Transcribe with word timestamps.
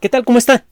¿Qué 0.00 0.08
tal? 0.08 0.24
¿Cómo 0.24 0.38
está? 0.38 0.66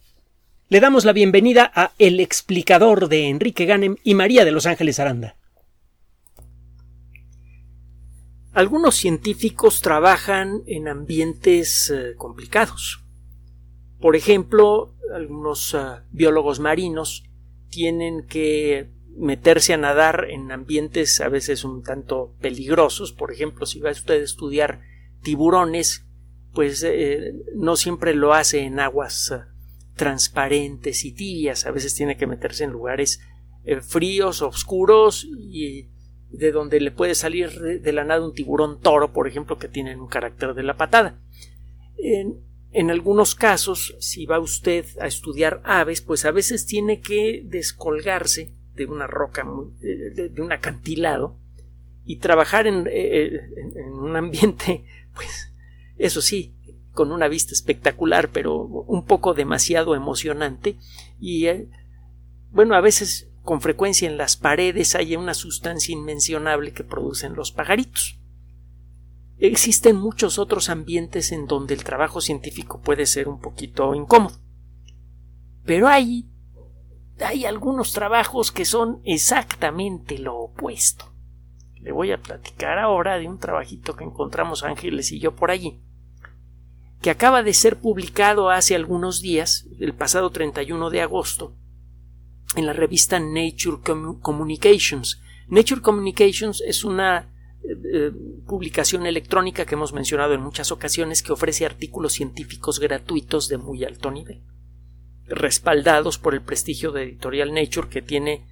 Le 0.71 0.81
damos 0.81 1.05
la 1.05 1.13
bienvenida 1.13 1.71
a 1.75 1.93
El 1.99 2.19
explicador 2.19 3.11
de 3.11 3.29
Enrique 3.29 3.67
Ganem 3.67 3.97
y 4.03 4.15
María 4.15 4.47
de 4.47 4.53
Los 4.53 4.65
Ángeles 4.65 4.99
Aranda. 5.01 5.37
Algunos 8.55 8.95
científicos 8.95 9.83
trabajan 9.83 10.63
en 10.67 10.89
ambientes 10.89 11.91
eh, 11.91 12.15
complicados. 12.17 13.05
Por 14.01 14.17
ejemplo, 14.17 14.95
algunos 15.15 15.75
eh, 15.75 15.79
biólogos 16.11 16.59
marinos 16.59 17.25
tienen 17.69 18.27
que 18.27 18.89
meterse 19.15 19.75
a 19.75 19.77
nadar 19.77 20.29
en 20.31 20.51
ambientes 20.53 21.21
a 21.21 21.29
veces 21.29 21.65
un 21.65 21.83
tanto 21.83 22.35
peligrosos. 22.41 23.13
Por 23.13 23.31
ejemplo, 23.31 23.67
si 23.67 23.79
va 23.79 23.91
usted 23.91 24.23
a 24.23 24.25
estudiar 24.25 24.81
tiburones, 25.23 26.08
pues 26.53 26.83
eh, 26.83 27.35
no 27.55 27.77
siempre 27.77 28.15
lo 28.15 28.35
hace 28.35 28.61
en 28.61 28.81
aguas 28.81 29.31
eh, 29.31 29.41
transparentes 29.95 31.05
y 31.05 31.13
tibias, 31.13 31.67
a 31.67 31.71
veces 31.71 31.95
tiene 31.95 32.17
que 32.17 32.27
meterse 32.27 32.65
en 32.65 32.71
lugares 32.71 33.21
eh, 33.65 33.81
fríos, 33.81 34.43
oscuros 34.43 35.27
y 35.39 35.89
de 36.31 36.53
donde 36.53 36.81
le 36.81 36.91
puede 36.91 37.15
salir 37.15 37.51
de 37.59 37.93
la 37.93 38.05
nada 38.05 38.25
un 38.25 38.35
tiburón 38.35 38.81
toro, 38.81 39.13
por 39.13 39.27
ejemplo, 39.27 39.59
que 39.59 39.69
tienen 39.69 39.99
un 40.01 40.09
carácter 40.09 40.55
de 40.55 40.63
la 40.63 40.77
patada. 40.77 41.19
En, 41.97 42.41
en 42.71 42.91
algunos 42.91 43.35
casos, 43.35 43.97
si 43.99 44.27
va 44.27 44.39
usted 44.39 44.85
a 45.01 45.07
estudiar 45.07 45.63
aves, 45.65 46.03
pues 46.03 46.27
a 46.27 46.31
veces 46.31 46.67
tiene 46.67 47.01
que 47.01 47.43
descolgarse 47.47 48.53
de 48.75 48.85
una 48.85 49.07
roca, 49.07 49.47
de, 49.81 50.33
un 50.39 50.53
acantilado, 50.53 51.39
y 52.05 52.17
trabajar 52.17 52.67
en, 52.67 52.87
en 52.87 53.93
un 53.93 54.15
ambiente, 54.15 54.85
pues, 55.15 55.53
eso 55.99 56.23
sí, 56.23 56.55
con 56.93 57.13
una 57.13 57.29
vista 57.29 57.53
espectacular, 57.53 58.31
pero 58.31 58.57
un 58.57 59.05
poco 59.05 59.35
demasiado 59.35 59.95
emocionante, 59.95 60.77
y 61.21 61.47
eh, 61.47 61.69
bueno, 62.51 62.75
a 62.75 62.81
veces 62.81 63.29
con 63.43 63.61
frecuencia 63.61 64.09
en 64.09 64.17
las 64.17 64.37
paredes 64.37 64.95
hay 64.95 65.17
una 65.17 65.35
sustancia 65.35 65.93
inmencionable 65.93 66.73
que 66.73 66.85
producen 66.85 67.35
los 67.35 67.53
pajaritos. 67.53 68.19
Existen 69.39 69.97
muchos 69.97 70.39
otros 70.39 70.69
ambientes 70.69 71.31
en 71.31 71.47
donde 71.47 71.75
el 71.75 71.85
trabajo 71.85 72.21
científico 72.21 72.81
puede 72.81 73.07
ser 73.07 73.29
un 73.29 73.41
poquito 73.41 73.95
incómodo. 73.95 74.37
Pero 75.65 75.87
hay, 75.87 76.29
hay 77.21 77.45
algunos 77.45 77.93
trabajos 77.93 78.51
que 78.51 78.65
son 78.65 79.01
exactamente 79.05 80.19
lo 80.19 80.37
opuesto. 80.37 81.07
Le 81.77 81.93
voy 81.93 82.11
a 82.11 82.21
platicar 82.21 82.79
ahora 82.79 83.19
de 83.19 83.29
un 83.29 83.39
trabajito 83.39 83.95
que 83.95 84.05
encontramos 84.05 84.65
Ángeles 84.65 85.13
y 85.13 85.21
yo 85.21 85.37
por 85.37 85.53
allí 85.53 85.81
que 87.01 87.11
acaba 87.11 87.43
de 87.43 87.55
ser 87.55 87.79
publicado 87.79 88.51
hace 88.51 88.75
algunos 88.75 89.21
días, 89.21 89.67
el 89.79 89.95
pasado 89.95 90.31
31 90.31 90.91
de 90.91 91.03
agosto, 91.03 91.55
en 92.57 92.67
la 92.67 92.73
revista 92.73 93.21
Nature 93.21 93.79
Communications. 94.21 95.21
Nature 95.49 95.81
Communications 95.81 96.61
es 96.61 96.85
una 96.85 97.31
eh, 97.63 97.77
eh, 97.93 98.13
publicación 98.47 99.07
electrónica 99.07 99.65
que 99.65 99.75
hemos 99.75 99.93
mencionado 99.93 100.35
en 100.35 100.41
muchas 100.41 100.73
ocasiones 100.73 101.23
que 101.23 101.33
ofrece 101.33 101.67
artículos 101.67 102.15
científicos 102.15 102.81
gratuitos 102.81 103.49
de 103.49 103.59
muy 103.59 103.85
alto 103.85 104.11
nivel, 104.11 104.43
respaldados 105.27 106.19
por 106.19 106.35
el 106.35 106.43
prestigio 106.43 106.91
de 106.91 107.05
editorial 107.05 107.55
Nature 107.55 107.89
que 107.89 108.03
tiene 108.03 108.45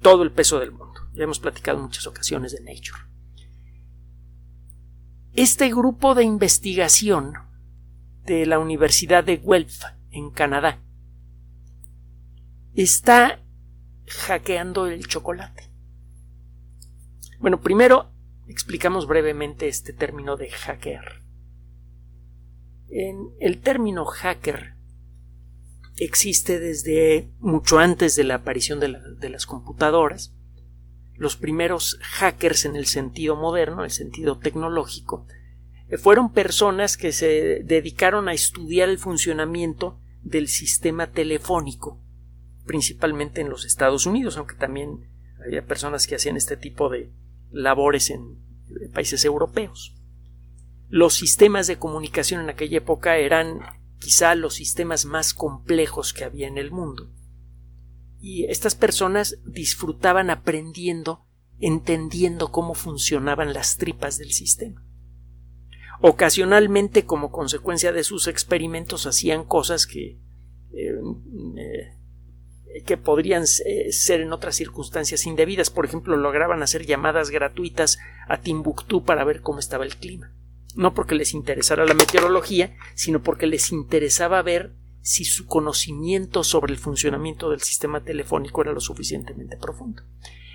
todo 0.00 0.22
el 0.22 0.32
peso 0.32 0.58
del 0.58 0.72
mundo. 0.72 1.00
Ya 1.14 1.24
hemos 1.24 1.40
platicado 1.40 1.78
en 1.78 1.84
muchas 1.84 2.06
ocasiones 2.06 2.52
de 2.52 2.60
Nature. 2.60 3.02
Este 5.34 5.68
grupo 5.70 6.14
de 6.14 6.24
investigación 6.24 7.34
de 8.24 8.46
la 8.46 8.58
Universidad 8.58 9.24
de 9.24 9.38
Guelph, 9.38 9.82
en 10.10 10.30
Canadá, 10.30 10.78
está 12.74 13.40
hackeando 14.06 14.86
el 14.86 15.06
chocolate. 15.06 15.70
Bueno, 17.40 17.60
primero 17.60 18.10
explicamos 18.46 19.06
brevemente 19.06 19.68
este 19.68 19.92
término 19.92 20.36
de 20.36 20.50
hacker. 20.50 21.22
En 22.88 23.30
el 23.40 23.60
término 23.60 24.04
hacker 24.04 24.74
existe 25.96 26.60
desde 26.60 27.32
mucho 27.38 27.78
antes 27.78 28.16
de 28.16 28.24
la 28.24 28.36
aparición 28.36 28.80
de, 28.80 28.96
de, 29.18 29.28
las 29.30 29.46
computadoras. 29.46 30.34
Los 31.14 31.36
primeros 31.36 31.98
hackers 32.02 32.64
en 32.64 32.76
el 32.76 32.86
sentido 32.86 33.36
moderno, 33.36 33.84
el 33.84 33.90
sentido 33.90 34.38
tecnológico, 34.38 35.26
fueron 35.98 36.32
personas 36.32 36.96
que 36.96 37.12
se 37.12 37.62
dedicaron 37.64 38.28
a 38.28 38.32
estudiar 38.32 38.88
el 38.88 38.98
funcionamiento 38.98 39.98
del 40.22 40.48
sistema 40.48 41.08
telefónico, 41.08 42.00
principalmente 42.64 43.40
en 43.40 43.50
los 43.50 43.64
Estados 43.64 44.06
Unidos, 44.06 44.36
aunque 44.36 44.54
también 44.54 45.08
había 45.44 45.66
personas 45.66 46.06
que 46.06 46.14
hacían 46.14 46.36
este 46.36 46.56
tipo 46.56 46.88
de 46.88 47.12
labores 47.50 48.10
en 48.10 48.38
países 48.92 49.24
europeos. 49.24 49.94
Los 50.88 51.14
sistemas 51.14 51.66
de 51.66 51.78
comunicación 51.78 52.40
en 52.40 52.50
aquella 52.50 52.78
época 52.78 53.16
eran 53.16 53.60
quizá 53.98 54.34
los 54.34 54.54
sistemas 54.54 55.04
más 55.04 55.34
complejos 55.34 56.12
que 56.12 56.24
había 56.24 56.48
en 56.48 56.58
el 56.58 56.70
mundo. 56.70 57.10
Y 58.20 58.44
estas 58.44 58.74
personas 58.74 59.38
disfrutaban 59.44 60.30
aprendiendo, 60.30 61.26
entendiendo 61.60 62.52
cómo 62.52 62.74
funcionaban 62.74 63.52
las 63.52 63.78
tripas 63.78 64.18
del 64.18 64.32
sistema. 64.32 64.84
Ocasionalmente, 66.04 67.04
como 67.04 67.30
consecuencia 67.30 67.92
de 67.92 68.02
sus 68.02 68.26
experimentos, 68.26 69.06
hacían 69.06 69.44
cosas 69.44 69.86
que, 69.86 70.18
eh, 70.72 71.00
eh, 71.56 72.82
que 72.84 72.96
podrían 72.96 73.44
eh, 73.64 73.92
ser 73.92 74.20
en 74.20 74.32
otras 74.32 74.56
circunstancias 74.56 75.26
indebidas. 75.26 75.70
Por 75.70 75.84
ejemplo, 75.84 76.16
lograban 76.16 76.60
hacer 76.60 76.84
llamadas 76.86 77.30
gratuitas 77.30 78.00
a 78.26 78.40
Timbuktu 78.40 79.04
para 79.04 79.22
ver 79.22 79.42
cómo 79.42 79.60
estaba 79.60 79.84
el 79.84 79.94
clima. 79.94 80.32
No 80.74 80.92
porque 80.92 81.14
les 81.14 81.34
interesara 81.34 81.86
la 81.86 81.94
meteorología, 81.94 82.74
sino 82.96 83.22
porque 83.22 83.46
les 83.46 83.70
interesaba 83.70 84.42
ver 84.42 84.72
si 85.02 85.24
su 85.24 85.46
conocimiento 85.46 86.42
sobre 86.42 86.72
el 86.72 86.80
funcionamiento 86.80 87.48
del 87.48 87.60
sistema 87.60 88.02
telefónico 88.02 88.62
era 88.62 88.72
lo 88.72 88.80
suficientemente 88.80 89.56
profundo. 89.56 90.02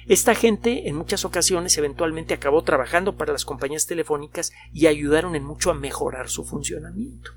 Esta 0.08 0.36
gente 0.36 0.88
en 0.88 0.96
muchas 0.96 1.26
ocasiones 1.26 1.78
eventualmente 1.78 2.34
acabó 2.34 2.64
trabajando 2.64 3.18
para 3.18 3.34
las 3.34 3.44
compañías 3.44 3.88
telefónicas 3.88 4.54
y 4.72 4.88
ayudaron 4.88 5.36
en 5.36 5.44
mucho 5.44 5.70
a 5.70 5.74
mejorar 5.74 6.30
su 6.30 6.46
funcionamiento. 6.46 7.32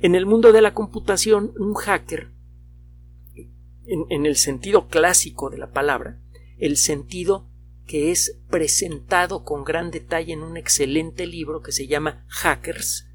En 0.00 0.16
el 0.16 0.26
mundo 0.26 0.52
de 0.52 0.60
la 0.60 0.74
computación, 0.74 1.52
un 1.56 1.74
hacker, 1.74 2.32
en, 3.86 4.26
el 4.26 4.34
sentido 4.34 4.88
clásico 4.88 5.50
de 5.50 5.58
la 5.58 5.70
palabra, 5.70 6.18
el 6.58 6.78
sentido 6.78 7.46
que 7.86 8.10
es 8.10 8.40
presentado 8.50 9.44
con 9.44 9.62
gran 9.62 9.92
detalle 9.92 10.32
en 10.32 10.42
un 10.42 10.56
excelente 10.56 11.28
libro 11.28 11.62
que 11.62 11.70
se 11.70 11.86
llama 11.86 12.24
Hackers. 12.28 13.06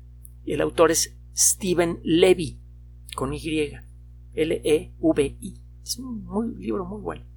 El 0.46 0.62
autor 0.62 0.92
es 0.92 1.18
Stephen 1.36 2.00
Levy, 2.04 2.62
con 3.14 3.34
Y, 3.34 3.74
L-E-V-I. 4.36 5.62
Es 5.84 5.98
un 5.98 6.56
libro 6.60 6.86
muy 6.86 7.02
bueno 7.02 7.29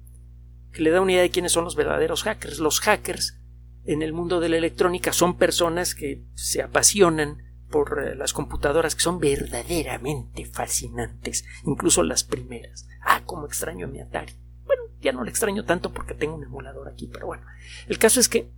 que 0.73 0.81
le 0.81 0.89
da 0.89 1.01
una 1.01 1.13
idea 1.13 1.21
de 1.21 1.29
quiénes 1.29 1.51
son 1.51 1.63
los 1.63 1.75
verdaderos 1.75 2.23
hackers. 2.23 2.59
Los 2.59 2.79
hackers 2.81 3.39
en 3.85 4.01
el 4.01 4.11
mundo 4.11 4.39
de 4.39 4.49
la 4.49 4.57
electrónica 4.57 5.13
son 5.13 5.37
personas 5.37 5.95
que 5.95 6.23
se 6.33 6.61
apasionan 6.61 7.37
por 7.69 8.03
eh, 8.03 8.15
las 8.15 8.33
computadoras 8.33 8.95
que 8.95 9.01
son 9.01 9.19
verdaderamente 9.19 10.45
fascinantes, 10.45 11.45
incluso 11.65 12.03
las 12.03 12.23
primeras. 12.23 12.87
Ah, 13.01 13.21
cómo 13.25 13.45
extraño 13.45 13.87
mi 13.87 13.99
Atari. 13.99 14.33
Bueno, 14.65 14.83
ya 15.01 15.11
no 15.11 15.23
lo 15.23 15.29
extraño 15.29 15.65
tanto 15.65 15.91
porque 15.91 16.13
tengo 16.13 16.35
un 16.35 16.43
emulador 16.43 16.87
aquí, 16.87 17.09
pero 17.11 17.27
bueno. 17.27 17.43
El 17.87 17.97
caso 17.97 18.19
es 18.19 18.29
que 18.29 18.51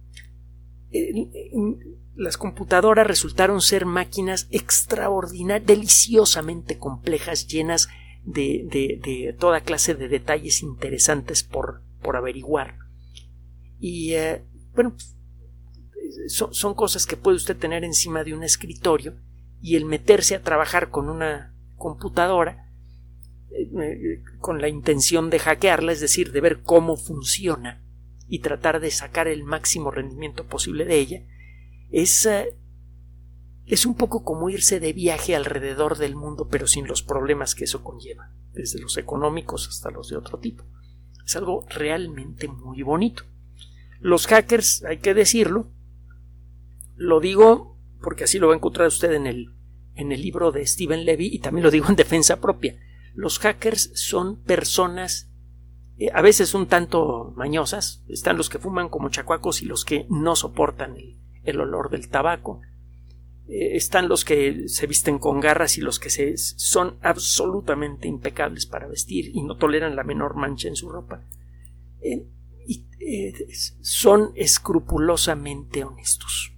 las 2.16 2.38
computadoras 2.38 3.08
resultaron 3.08 3.62
ser 3.62 3.86
máquinas 3.86 4.48
extraordinarias, 4.52 5.68
deliciosamente 5.68 6.78
complejas, 6.78 7.48
llenas 7.48 7.90
de, 8.24 8.66
de 8.70 9.36
toda 9.38 9.62
clase 9.62 9.96
de 9.96 10.08
detalles 10.08 10.62
interesantes 10.62 11.44
por 11.44 11.85
por 12.06 12.16
averiguar. 12.16 12.78
Y 13.80 14.14
eh, 14.14 14.44
bueno, 14.76 14.96
son, 16.28 16.76
cosas 16.76 17.08
que 17.08 17.18
puede 17.18 17.38
usted 17.38 17.58
tener 17.58 17.84
encima 17.84 18.24
de 18.24 18.36
un 18.36 18.44
escritorio 18.44 19.16
y 19.60 19.76
el 19.76 19.86
meterse 19.86 20.36
a 20.36 20.44
trabajar 20.44 20.92
con 20.92 21.10
una 21.10 21.56
computadora 21.78 22.70
eh, 23.50 23.70
eh, 23.82 24.24
con 24.40 24.62
la 24.62 24.70
intención 24.70 25.32
de 25.32 25.40
hackearla, 25.40 25.94
es 25.94 26.00
decir, 26.00 26.32
de 26.32 26.42
ver 26.42 26.62
cómo 26.62 26.96
funciona 26.96 27.82
y 28.28 28.40
tratar 28.40 28.80
de 28.80 28.92
sacar 28.92 29.28
el 29.28 29.44
máximo 29.44 29.90
rendimiento 29.90 30.46
posible 30.46 30.86
de 30.86 31.00
ella, 31.00 31.24
es, 31.92 32.28
es 33.66 33.86
un 33.86 33.96
poco 33.96 34.24
como 34.24 34.50
irse 34.50 34.80
de 34.80 34.94
viaje 34.94 35.36
alrededor 35.36 35.98
del 35.98 36.16
mundo, 36.16 36.48
pero 36.50 36.68
sin 36.68 36.88
los 36.88 37.02
problemas 37.02 37.56
que 37.56 37.64
eso 37.64 37.84
conlleva, 37.84 38.32
desde 38.54 38.80
los 38.80 38.98
económicos 38.98 39.68
hasta 39.68 39.90
los 39.90 40.10
de 40.10 40.18
otro 40.18 40.40
tipo. 40.40 40.64
Es 41.26 41.36
algo 41.36 41.66
realmente 41.70 42.48
muy 42.48 42.84
bonito. 42.84 43.24
Los 44.00 44.28
hackers, 44.28 44.84
hay 44.84 45.00
que 45.00 45.14
decirlo, 45.14 45.72
lo 46.96 47.20
digo 47.20 47.78
porque 48.02 48.26
así 48.26 48.38
lo 48.38 48.48
va 48.48 48.54
a 48.54 48.58
encontrar 48.58 48.88
usted 48.88 49.14
en 49.14 49.26
el, 49.26 49.48
en 49.96 50.12
el 50.12 50.22
libro 50.22 50.52
de 50.52 50.66
Steven 50.66 51.06
Levy 51.06 51.28
y 51.28 51.40
también 51.40 51.64
lo 51.64 51.72
digo 51.72 51.88
en 51.90 51.96
defensa 51.96 52.40
propia. 52.40 52.78
Los 53.16 53.40
hackers 53.40 53.92
son 53.96 54.42
personas 54.44 55.32
eh, 55.98 56.10
a 56.14 56.22
veces 56.22 56.54
un 56.54 56.68
tanto 56.68 57.34
mañosas. 57.36 58.04
Están 58.08 58.38
los 58.38 58.50
que 58.50 58.60
fuman 58.60 58.90
como 58.90 59.10
chacuacos 59.10 59.62
y 59.62 59.66
los 59.66 59.86
que 59.86 60.06
no 60.10 60.36
soportan 60.36 60.96
el, 61.44 61.60
olor 61.60 61.90
del 61.90 62.10
tabaco. 62.10 62.62
Eh, 63.48 63.76
están 63.76 64.08
los 64.08 64.26
que 64.26 64.68
se 64.68 64.88
visten 64.88 65.20
con 65.20 65.40
garras 65.40 65.78
y 65.78 65.82
los 65.82 66.00
que 66.00 66.10
se, 66.10 66.38
son 66.38 66.98
absolutamente 67.02 68.08
impecables 68.08 68.66
para 68.66 68.88
vestir 68.88 69.32
y 69.34 69.44
no 69.44 69.56
toleran 69.58 69.96
la 69.96 70.04
menor 70.04 70.36
mancha 70.36 70.68
en 70.68 70.76
su 70.76 70.90
ropa. 70.90 71.22
Eh, 72.02 72.26
y, 72.68 72.86
son 73.82 74.32
escrupulosamente 74.36 75.84
honestos. 75.84 76.54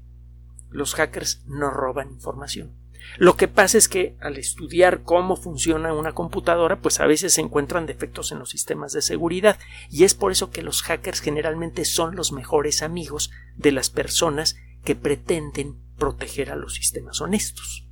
Los 0.70 0.96
hackers 0.96 1.44
no 1.46 1.70
roban 1.72 2.12
información. 2.12 2.72
Lo 3.18 3.36
que 3.36 3.48
pasa 3.48 3.78
es 3.78 3.88
que 3.88 4.16
al 4.22 4.38
estudiar 4.38 5.04
cómo 5.04 5.36
funciona 5.36 5.94
una 5.94 6.14
computadora, 6.14 6.82
pues 6.82 7.00
a 7.00 7.08
veces 7.08 7.34
se 7.34 7.42
encuentran 7.42 7.86
defectos 7.86 8.32
en 8.32 8.40
los 8.40 8.50
sistemas 8.50 8.94
de 8.94 9.02
seguridad 9.02 9.58
y 9.90 10.04
es 10.04 10.14
por 10.14 10.32
eso 10.32 10.52
que 10.52 10.62
los 10.62 10.84
hackers 10.84 11.20
generalmente 11.20 11.84
son 11.86 12.16
los 12.16 12.32
mejores 12.32 12.82
amigos 12.82 13.32
de 13.56 13.72
las 13.72 13.90
personas 13.90 14.58
que 14.84 14.96
pretenden 14.96 15.76
proteger 15.98 16.52
a 16.52 16.56
los 16.56 16.76
sistemas 16.76 17.22
honestos. 17.22 17.88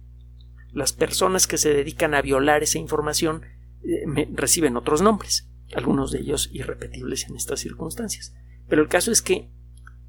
Las 0.71 0.93
personas 0.93 1.47
que 1.47 1.57
se 1.57 1.73
dedican 1.73 2.13
a 2.13 2.21
violar 2.21 2.63
esa 2.63 2.79
información 2.79 3.43
eh, 3.83 4.29
reciben 4.33 4.77
otros 4.77 5.01
nombres, 5.01 5.49
algunos 5.73 6.11
de 6.11 6.19
ellos 6.19 6.49
irrepetibles 6.51 7.27
en 7.27 7.35
estas 7.35 7.59
circunstancias. 7.59 8.33
Pero 8.67 8.81
el 8.81 8.87
caso 8.87 9.11
es 9.11 9.21
que 9.21 9.51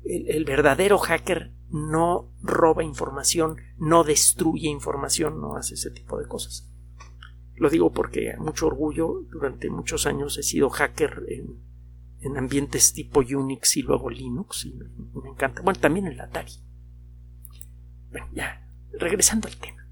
el 0.04 0.44
verdadero 0.44 0.98
hacker 0.98 1.52
no 1.70 2.32
roba 2.42 2.84
información, 2.84 3.56
no 3.76 4.04
destruye 4.04 4.68
información, 4.68 5.40
no 5.40 5.56
hace 5.56 5.74
ese 5.74 5.90
tipo 5.90 6.18
de 6.18 6.26
cosas. 6.26 6.70
Lo 7.56 7.70
digo 7.70 7.92
porque 7.92 8.32
a 8.32 8.38
mucho 8.38 8.66
orgullo, 8.66 9.22
durante 9.30 9.70
muchos 9.70 10.06
años 10.06 10.38
he 10.38 10.42
sido 10.42 10.70
hacker 10.70 11.24
en, 11.28 11.66
ambientes 12.36 12.92
tipo 12.92 13.20
Unix 13.20 13.76
y 13.76 13.82
luego 13.82 14.10
Linux 14.10 14.66
y 14.66 14.74
me, 14.74 15.30
encanta. 15.30 15.62
Bueno, 15.62 15.78
también 15.78 16.06
el 16.06 16.20
Atari. 16.20 16.52
Bueno, 18.16 18.32
ya, 18.34 18.66
regresando 18.98 19.46
al 19.46 19.58
tema. 19.58 19.86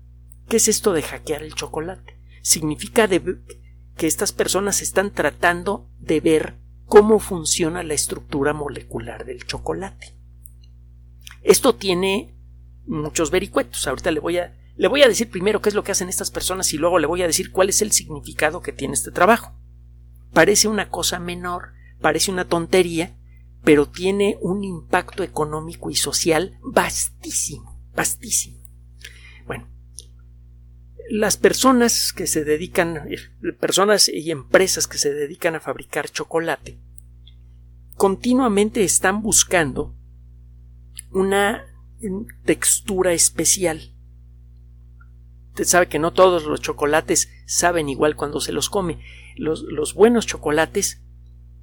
¿Qué 0.48 0.56
es 0.56 0.68
esto 0.68 0.94
de 0.94 1.02
hackear 1.02 1.42
el 1.42 1.54
chocolate? 1.54 2.18
Significa 2.40 3.06
que 3.06 4.06
estas 4.06 4.32
personas 4.32 4.80
están 4.80 5.12
tratando 5.12 5.90
de 5.98 6.20
ver 6.20 6.54
cómo 6.86 7.18
funciona 7.18 7.82
la 7.82 7.92
estructura 7.92 8.54
molecular 8.54 9.26
del 9.26 9.44
chocolate. 9.44 10.14
Esto 11.42 11.74
tiene 11.74 12.34
muchos 12.86 13.30
vericuetos. 13.30 13.86
Ahorita 13.86 14.10
le 14.10 14.20
voy 14.20 14.38
a 14.38 14.56
le 14.76 14.88
voy 14.88 15.02
a 15.02 15.08
decir 15.08 15.30
primero 15.30 15.60
qué 15.60 15.68
es 15.68 15.74
lo 15.74 15.84
que 15.84 15.92
hacen 15.92 16.08
estas 16.08 16.30
personas 16.30 16.72
y 16.72 16.78
luego 16.78 16.98
le 16.98 17.06
voy 17.06 17.20
a 17.20 17.26
decir 17.26 17.52
cuál 17.52 17.68
es 17.68 17.82
el 17.82 17.92
significado 17.92 18.62
que 18.62 18.72
tiene 18.72 18.94
este 18.94 19.10
trabajo. 19.10 19.52
Parece 20.32 20.66
una 20.66 20.88
cosa 20.88 21.18
menor, 21.18 21.74
parece 22.00 22.32
una 22.32 22.46
tontería, 22.46 23.18
pero 23.62 23.86
tiene 23.86 24.38
un 24.40 24.64
impacto 24.64 25.22
económico 25.22 25.90
y 25.90 25.94
social 25.94 26.58
vastísimo, 26.62 27.73
vastísimo. 27.94 28.58
Bueno, 29.46 29.68
las 31.10 31.36
personas 31.36 32.12
que 32.12 32.26
se 32.26 32.44
dedican, 32.44 33.08
personas 33.60 34.08
y 34.08 34.30
empresas 34.30 34.86
que 34.86 34.98
se 34.98 35.12
dedican 35.12 35.54
a 35.54 35.60
fabricar 35.60 36.08
chocolate, 36.08 36.78
continuamente 37.96 38.84
están 38.84 39.22
buscando 39.22 39.94
una 41.12 41.64
textura 42.44 43.12
especial. 43.12 43.92
Usted 45.50 45.64
sabe 45.64 45.88
que 45.88 46.00
no 46.00 46.12
todos 46.12 46.44
los 46.44 46.60
chocolates 46.60 47.30
saben 47.46 47.88
igual 47.88 48.16
cuando 48.16 48.40
se 48.40 48.52
los 48.52 48.68
come. 48.68 48.98
Los, 49.36 49.94
buenos 49.94 50.26
chocolates 50.26 51.02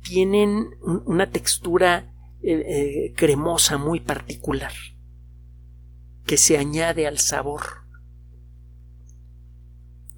tienen 0.01 0.69
una 1.06 1.30
textura 1.30 2.13
eh, 2.42 2.54
eh, 2.54 3.13
cremosa 3.16 3.78
muy 3.78 4.00
particular 4.00 4.72
que 6.31 6.38
se 6.38 6.57
añade 6.57 7.07
al 7.07 7.19
sabor. 7.19 7.62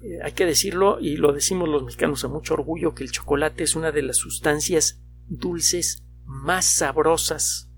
Eh, 0.00 0.20
hay 0.22 0.30
que 0.30 0.46
decirlo, 0.46 1.00
y 1.00 1.16
lo 1.16 1.32
decimos 1.32 1.68
los 1.68 1.82
mexicanos 1.82 2.24
a 2.24 2.28
mucho 2.28 2.54
orgullo, 2.54 2.94
que 2.94 3.02
el 3.02 3.10
chocolate 3.10 3.64
es 3.64 3.74
una 3.74 3.90
de 3.90 4.02
las 4.02 4.18
sustancias 4.18 5.02
dulces 5.26 6.04
más 6.24 6.66
sabrosas 6.66 7.68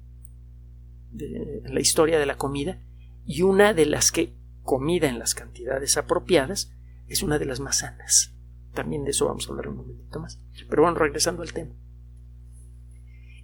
de 1.12 1.62
la 1.64 1.80
historia 1.80 2.18
de 2.18 2.26
la 2.26 2.36
comida 2.36 2.78
y 3.24 3.40
una 3.40 3.72
de 3.72 3.86
las 3.86 4.12
que 4.12 4.34
comida 4.62 5.08
en 5.08 5.18
las 5.18 5.34
cantidades 5.34 5.96
apropiadas 5.96 6.74
es 7.08 7.22
una 7.22 7.38
de 7.38 7.46
las 7.46 7.60
más 7.60 7.78
sanas. 7.78 8.34
También 8.74 9.04
de 9.04 9.12
eso 9.12 9.28
vamos 9.28 9.48
a 9.48 9.52
hablar 9.52 9.68
un 9.68 9.78
momentito 9.78 10.20
más. 10.20 10.38
Pero 10.68 10.82
bueno, 10.82 10.98
regresando 10.98 11.40
al 11.40 11.54
tema. 11.54 11.74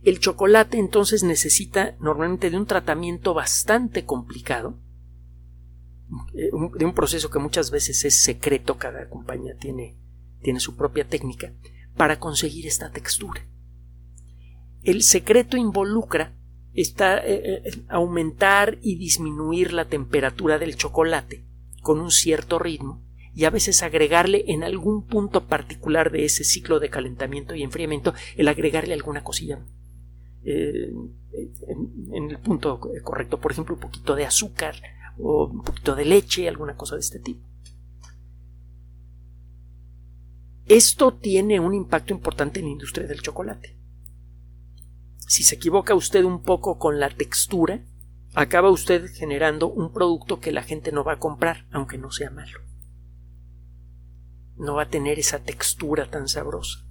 El 0.02 0.18
chocolate 0.18 0.78
entonces 0.78 1.22
necesita 1.22 1.96
normalmente 1.98 2.50
de 2.50 2.58
un 2.58 2.66
tratamiento 2.66 3.32
bastante 3.32 4.04
complicado, 4.04 4.81
de 6.32 6.84
un 6.84 6.94
proceso 6.94 7.30
que 7.30 7.38
muchas 7.38 7.70
veces 7.70 8.04
es 8.04 8.22
secreto, 8.22 8.76
cada 8.76 9.08
compañía 9.08 9.56
tiene, 9.56 9.96
tiene 10.42 10.60
su 10.60 10.76
propia 10.76 11.04
técnica, 11.04 11.52
para 11.96 12.18
conseguir 12.18 12.66
esta 12.66 12.90
textura. 12.90 13.46
El 14.82 15.02
secreto 15.02 15.56
involucra 15.56 16.34
está 16.74 17.18
eh, 17.18 17.62
eh, 17.64 17.82
aumentar 17.88 18.78
y 18.82 18.96
disminuir 18.96 19.72
la 19.72 19.84
temperatura 19.86 20.58
del 20.58 20.76
chocolate 20.76 21.44
con 21.82 22.00
un 22.00 22.10
cierto 22.10 22.58
ritmo 22.58 23.02
y 23.34 23.44
a 23.44 23.50
veces 23.50 23.82
agregarle 23.82 24.44
en 24.48 24.64
algún 24.64 25.06
punto 25.06 25.46
particular 25.46 26.10
de 26.10 26.24
ese 26.24 26.44
ciclo 26.44 26.80
de 26.80 26.90
calentamiento 26.90 27.54
y 27.54 27.62
enfriamiento 27.62 28.14
el 28.36 28.48
agregarle 28.48 28.94
alguna 28.94 29.22
cosilla 29.22 29.60
eh, 30.44 30.92
en, 32.12 32.30
el 32.30 32.38
punto 32.38 32.80
correcto 33.02 33.38
por 33.38 33.52
ejemplo 33.52 33.74
un 33.74 33.80
poquito 33.80 34.14
de 34.14 34.26
azúcar 34.26 34.76
o 35.22 35.46
un 35.46 35.62
poquito 35.62 35.94
de 35.94 36.04
leche 36.04 36.48
alguna 36.48 36.76
cosa 36.76 36.96
de 36.96 37.00
este 37.00 37.18
tipo 37.18 37.46
esto 40.66 41.14
tiene 41.14 41.60
un 41.60 41.74
impacto 41.74 42.12
importante 42.12 42.60
en 42.60 42.66
la 42.66 42.72
industria 42.72 43.06
del 43.06 43.22
chocolate 43.22 43.82
si 45.32 45.44
se 45.44 45.54
equivoca 45.54 45.94
usted 45.94 46.24
un 46.24 46.42
poco 46.42 46.78
con 46.78 47.00
la 47.00 47.08
textura, 47.08 47.82
acaba 48.34 48.68
usted 48.68 49.10
generando 49.14 49.66
un 49.66 49.90
producto 49.90 50.40
que 50.40 50.52
la 50.52 50.62
gente 50.62 50.92
no 50.92 51.04
va 51.04 51.14
a 51.14 51.18
comprar, 51.18 51.66
aunque 51.72 51.96
no 51.96 52.10
sea 52.10 52.28
malo. 52.28 52.60
No 54.56 54.74
va 54.74 54.82
a 54.82 54.90
tener 54.90 55.18
esa 55.18 55.38
textura 55.38 56.10
tan 56.10 56.28
sabrosa. 56.28 56.84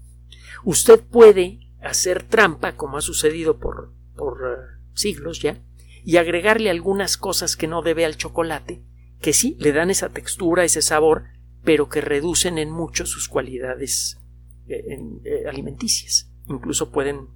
Usted 0.64 1.04
puede 1.04 1.72
hacer 1.84 2.24
trampa, 2.24 2.76
como 2.76 2.98
ha 2.98 3.02
sucedido 3.02 3.60
por, 3.60 3.94
por 4.16 4.42
eh, 4.44 4.82
siglos 4.96 5.40
ya, 5.40 5.62
y 6.04 6.18
agregarle 6.18 6.70
algunas 6.70 7.18
cosas 7.18 7.56
que 7.56 7.68
no 7.68 7.82
debe 7.82 8.06
al 8.06 8.18
chocolate, 8.18 8.82
que 9.20 9.34
sí 9.34 9.56
le 9.60 9.72
dan 9.72 9.90
esa 9.90 10.10
textura, 10.10 10.64
ese 10.64 10.82
sabor, 10.82 11.26
pero 11.64 11.90
que 11.90 12.02
reducen 12.02 12.58
en 12.58 12.72
mucho 12.72 13.06
sus 13.06 13.28
cualidades 13.28 14.20
eh, 14.68 14.98
eh, 15.24 15.48
alimenticias. 15.48 16.32
Incluso 16.48 16.92
pueden 16.92 17.28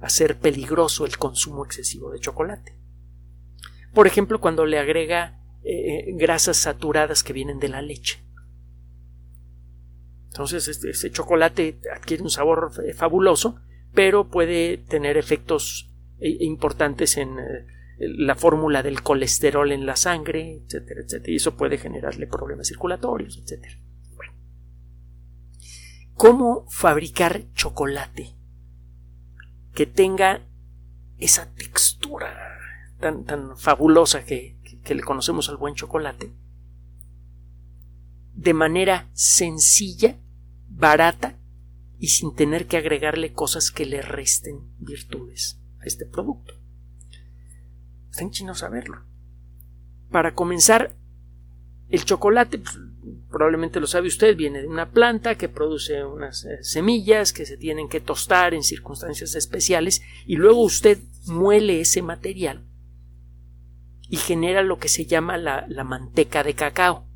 hacer 0.00 0.38
peligroso 0.38 1.06
el 1.06 1.18
consumo 1.18 1.64
excesivo 1.64 2.10
de 2.10 2.20
chocolate. 2.20 2.76
Por 3.92 4.06
ejemplo, 4.06 4.40
cuando 4.40 4.64
le 4.64 4.78
agrega 4.78 5.40
eh, 5.64 6.12
grasas 6.14 6.56
saturadas 6.56 7.22
que 7.22 7.32
vienen 7.32 7.58
de 7.58 7.68
la 7.68 7.82
leche. 7.82 8.22
Entonces, 10.26 10.68
este, 10.68 10.90
ese 10.90 11.10
chocolate 11.10 11.80
adquiere 11.94 12.22
un 12.22 12.30
sabor 12.30 12.72
fabuloso, 12.94 13.60
pero 13.92 14.28
puede 14.28 14.78
tener 14.78 15.16
efectos 15.16 15.90
importantes 16.20 17.16
en 17.16 17.38
la 18.08 18.34
fórmula 18.34 18.82
del 18.82 19.02
colesterol 19.02 19.72
en 19.72 19.86
la 19.86 19.96
sangre, 19.96 20.62
etcétera, 20.64 21.00
etcétera. 21.02 21.32
Y 21.32 21.36
eso 21.36 21.56
puede 21.56 21.78
generarle 21.78 22.26
problemas 22.26 22.68
circulatorios, 22.68 23.38
etcétera. 23.42 23.78
Bueno. 24.16 24.32
¿Cómo 26.14 26.66
fabricar 26.70 27.44
chocolate? 27.54 28.34
que 29.74 29.86
tenga 29.86 30.46
esa 31.18 31.52
textura 31.54 32.32
tan, 33.00 33.24
tan 33.24 33.58
fabulosa 33.58 34.24
que, 34.24 34.56
que 34.84 34.94
le 34.94 35.02
conocemos 35.02 35.48
al 35.48 35.56
buen 35.56 35.74
chocolate, 35.74 36.32
de 38.34 38.54
manera 38.54 39.10
sencilla, 39.12 40.18
barata 40.68 41.38
y 41.98 42.08
sin 42.08 42.34
tener 42.34 42.66
que 42.66 42.76
agregarle 42.76 43.32
cosas 43.32 43.70
que 43.70 43.84
le 43.84 44.00
resten 44.00 44.60
virtudes 44.78 45.60
a 45.80 45.84
este 45.84 46.06
producto. 46.06 46.54
Está 48.14 48.22
en 48.22 48.30
chino 48.30 48.54
saberlo. 48.54 49.02
Para 50.12 50.36
comenzar, 50.36 50.94
el 51.88 52.04
chocolate, 52.04 52.58
pues, 52.58 52.78
probablemente 53.28 53.80
lo 53.80 53.88
sabe 53.88 54.06
usted, 54.06 54.36
viene 54.36 54.62
de 54.62 54.68
una 54.68 54.92
planta 54.92 55.34
que 55.34 55.48
produce 55.48 56.04
unas 56.04 56.44
eh, 56.44 56.62
semillas 56.62 57.32
que 57.32 57.44
se 57.44 57.56
tienen 57.56 57.88
que 57.88 58.00
tostar 58.00 58.54
en 58.54 58.62
circunstancias 58.62 59.34
especiales 59.34 60.00
y 60.26 60.36
luego 60.36 60.62
usted 60.62 61.00
muele 61.26 61.80
ese 61.80 62.02
material 62.02 62.62
y 64.08 64.18
genera 64.18 64.62
lo 64.62 64.78
que 64.78 64.86
se 64.86 65.06
llama 65.06 65.36
la, 65.36 65.66
manteca 65.82 66.44
de 66.44 66.54
cacao. 66.54 67.08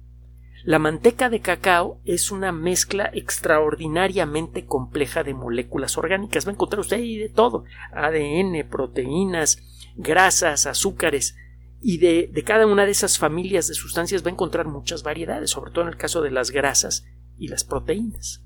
La 0.64 0.80
manteca 0.80 1.30
de 1.30 1.38
cacao 1.38 2.00
es 2.06 2.32
una 2.32 2.50
mezcla 2.50 3.08
extraordinariamente 3.14 4.66
compleja 4.66 5.22
de 5.22 5.32
moléculas 5.32 5.96
orgánicas. 5.96 6.44
Va 6.44 6.50
a 6.50 6.54
encontrar 6.54 6.80
usted 6.80 6.96
ahí 6.96 7.18
de 7.18 7.28
todo. 7.28 7.62
ADN, 7.92 8.68
proteínas, 8.68 9.62
grasas, 9.98 10.66
azúcares. 10.66 11.36
Y 11.80 11.98
de, 11.98 12.30
de, 12.32 12.42
cada 12.42 12.66
una 12.66 12.86
de 12.86 12.90
esas 12.90 13.18
familias 13.18 13.68
de 13.68 13.74
sustancias 13.74 14.24
va 14.24 14.30
a 14.30 14.32
encontrar 14.32 14.66
muchas 14.66 15.02
variedades, 15.02 15.50
sobre 15.50 15.70
todo 15.70 15.82
en 15.82 15.88
el 15.88 15.96
caso 15.96 16.22
de 16.22 16.30
las 16.30 16.50
grasas 16.50 17.04
y 17.36 17.48
las 17.48 17.64
proteínas. 17.64 18.42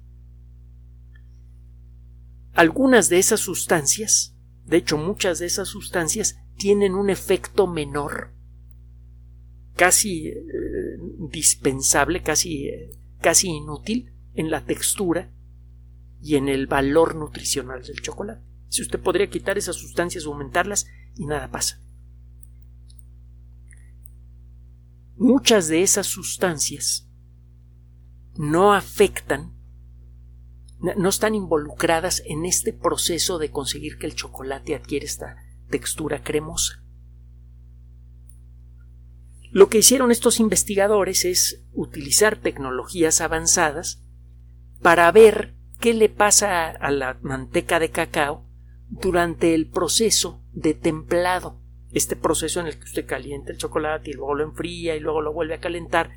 Algunas 2.53 3.09
de 3.09 3.19
esas 3.19 3.41
sustancias, 3.41 4.37
de 4.67 4.79
hecho 4.79 4.99
muchas 4.99 5.39
de 5.39 5.47
esas 5.47 5.69
sustancias, 5.69 6.39
tienen 6.57 6.95
un 6.95 7.09
efecto 7.09 7.67
menor, 7.67 8.35
casi 9.75 10.29
eh, 10.29 10.43
dispensable, 11.31 12.23
casi, 12.23 12.69
eh, 12.69 12.91
casi 13.21 13.49
inútil 13.49 14.13
en 14.35 14.51
la 14.51 14.65
textura 14.65 15.33
y 16.21 16.37
en 16.37 16.49
el 16.49 16.67
valor 16.67 17.15
nutricional 17.15 17.83
del 17.83 18.03
chocolate. 18.03 18.45
Si 18.69 18.83
usted 18.83 19.01
podría 19.01 19.29
quitar 19.29 19.57
esas 19.57 19.77
sustancias, 19.77 20.27
aumentarlas 20.27 20.87
y 21.17 21.27
nada 21.27 21.51
pasa. 21.51 21.81
Muchas 25.17 25.69
de 25.69 25.83
esas 25.83 26.07
sustancias 26.07 27.09
no 28.37 28.73
afectan, 28.73 29.55
no 30.97 31.09
están 31.09 31.35
involucradas 31.35 32.23
en 32.27 32.45
este 32.45 32.73
proceso 32.73 33.39
de 33.39 33.51
conseguir 33.51 33.99
que 33.99 34.07
el 34.07 34.15
chocolate 34.15 34.75
adquiera 34.75 35.07
esta 35.07 35.37
textura 35.71 36.25
cremosa. 36.25 36.83
Lo 39.53 39.69
que 39.69 39.79
hicieron 39.79 40.11
estos 40.11 40.41
investigadores 40.41 41.25
es 41.25 41.63
utilizar 41.73 42.39
tecnologías 42.39 43.21
avanzadas 43.21 44.03
para 44.81 45.13
ver 45.13 45.55
qué 45.79 45.93
le 45.93 46.09
pasa 46.09 46.71
a 46.71 46.91
la 46.91 47.19
manteca 47.23 47.79
de 47.79 47.91
cacao 47.91 48.47
durante 48.89 49.55
el 49.55 49.69
proceso 49.69 50.42
de 50.53 50.75
templado. 50.75 51.61
Este 51.93 52.17
proceso 52.17 52.61
en 52.61 52.67
el 52.67 52.79
que 52.79 52.85
usted 52.85 53.07
calienta 53.07 53.53
el 53.53 53.59
chocolate 53.59 54.11
y 54.11 54.15
luego 54.15 54.35
lo 54.35 54.45
enfría 54.45 54.97
y 54.97 55.01
luego 55.01 55.21
lo 55.21 55.33
vuelve 55.33 55.55
a 55.55 55.61
calentar 55.61 56.11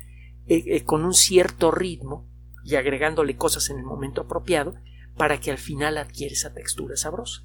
eh, 0.46 0.64
eh, 0.66 0.84
con 0.84 1.04
un 1.04 1.12
cierto 1.12 1.70
ritmo 1.70 2.28
y 2.64 2.76
agregándole 2.76 3.36
cosas 3.36 3.68
en 3.70 3.78
el 3.78 3.84
momento 3.84 4.22
apropiado 4.22 4.74
para 5.16 5.38
que 5.38 5.50
al 5.50 5.58
final 5.58 5.98
adquiera 5.98 6.32
esa 6.32 6.54
textura 6.54 6.96
sabrosa. 6.96 7.42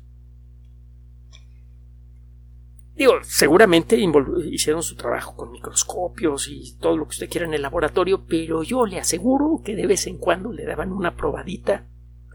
Digo, 2.95 3.13
seguramente 3.23 3.97
hicieron 4.51 4.83
su 4.83 4.95
trabajo 4.95 5.35
con 5.35 5.51
microscopios 5.51 6.47
y 6.49 6.77
todo 6.77 6.97
lo 6.97 7.05
que 7.05 7.11
usted 7.11 7.29
quiera 7.29 7.47
en 7.47 7.53
el 7.53 7.61
laboratorio, 7.61 8.25
pero 8.27 8.63
yo 8.63 8.85
le 8.85 8.99
aseguro 8.99 9.61
que 9.63 9.75
de 9.75 9.87
vez 9.87 10.05
en 10.07 10.17
cuando 10.17 10.51
le 10.51 10.65
daban 10.65 10.91
una 10.91 11.15
probadita 11.15 11.87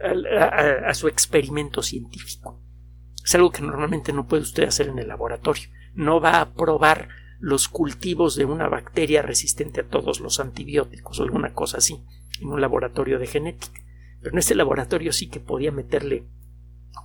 a 0.03 0.95
su 0.95 1.09
experimento 1.09 1.83
científico. 1.83 2.61
Es 3.27 3.35
algo 3.35 3.51
que 3.51 3.61
normalmente 3.61 4.13
no 4.13 4.29
puede 4.29 4.45
usted 4.45 4.69
hacer 4.69 4.87
en 4.87 5.01
el 5.01 5.09
laboratorio. 5.09 5.69
No 5.95 6.21
va 6.21 6.41
a 6.41 6.55
probar 6.55 7.09
los 7.41 7.67
cultivos 7.67 8.37
de 8.37 8.45
una 8.45 8.69
bacteria 8.69 9.21
resistente 9.21 9.81
a 9.81 9.89
todos 9.89 10.21
los 10.21 10.39
antibióticos 10.39 11.19
o 11.19 11.25
alguna 11.25 11.53
cosa 11.53 11.79
así 11.79 12.05
en 12.41 12.49
un 12.51 12.61
laboratorio 12.61 13.19
de 13.19 13.27
genética. 13.27 13.81
Pero 14.21 14.33
en 14.33 14.39
este 14.39 14.55
laboratorio 14.55 15.13
sí 15.13 15.27
que 15.27 15.41
podía 15.41 15.73
meterle 15.73 16.25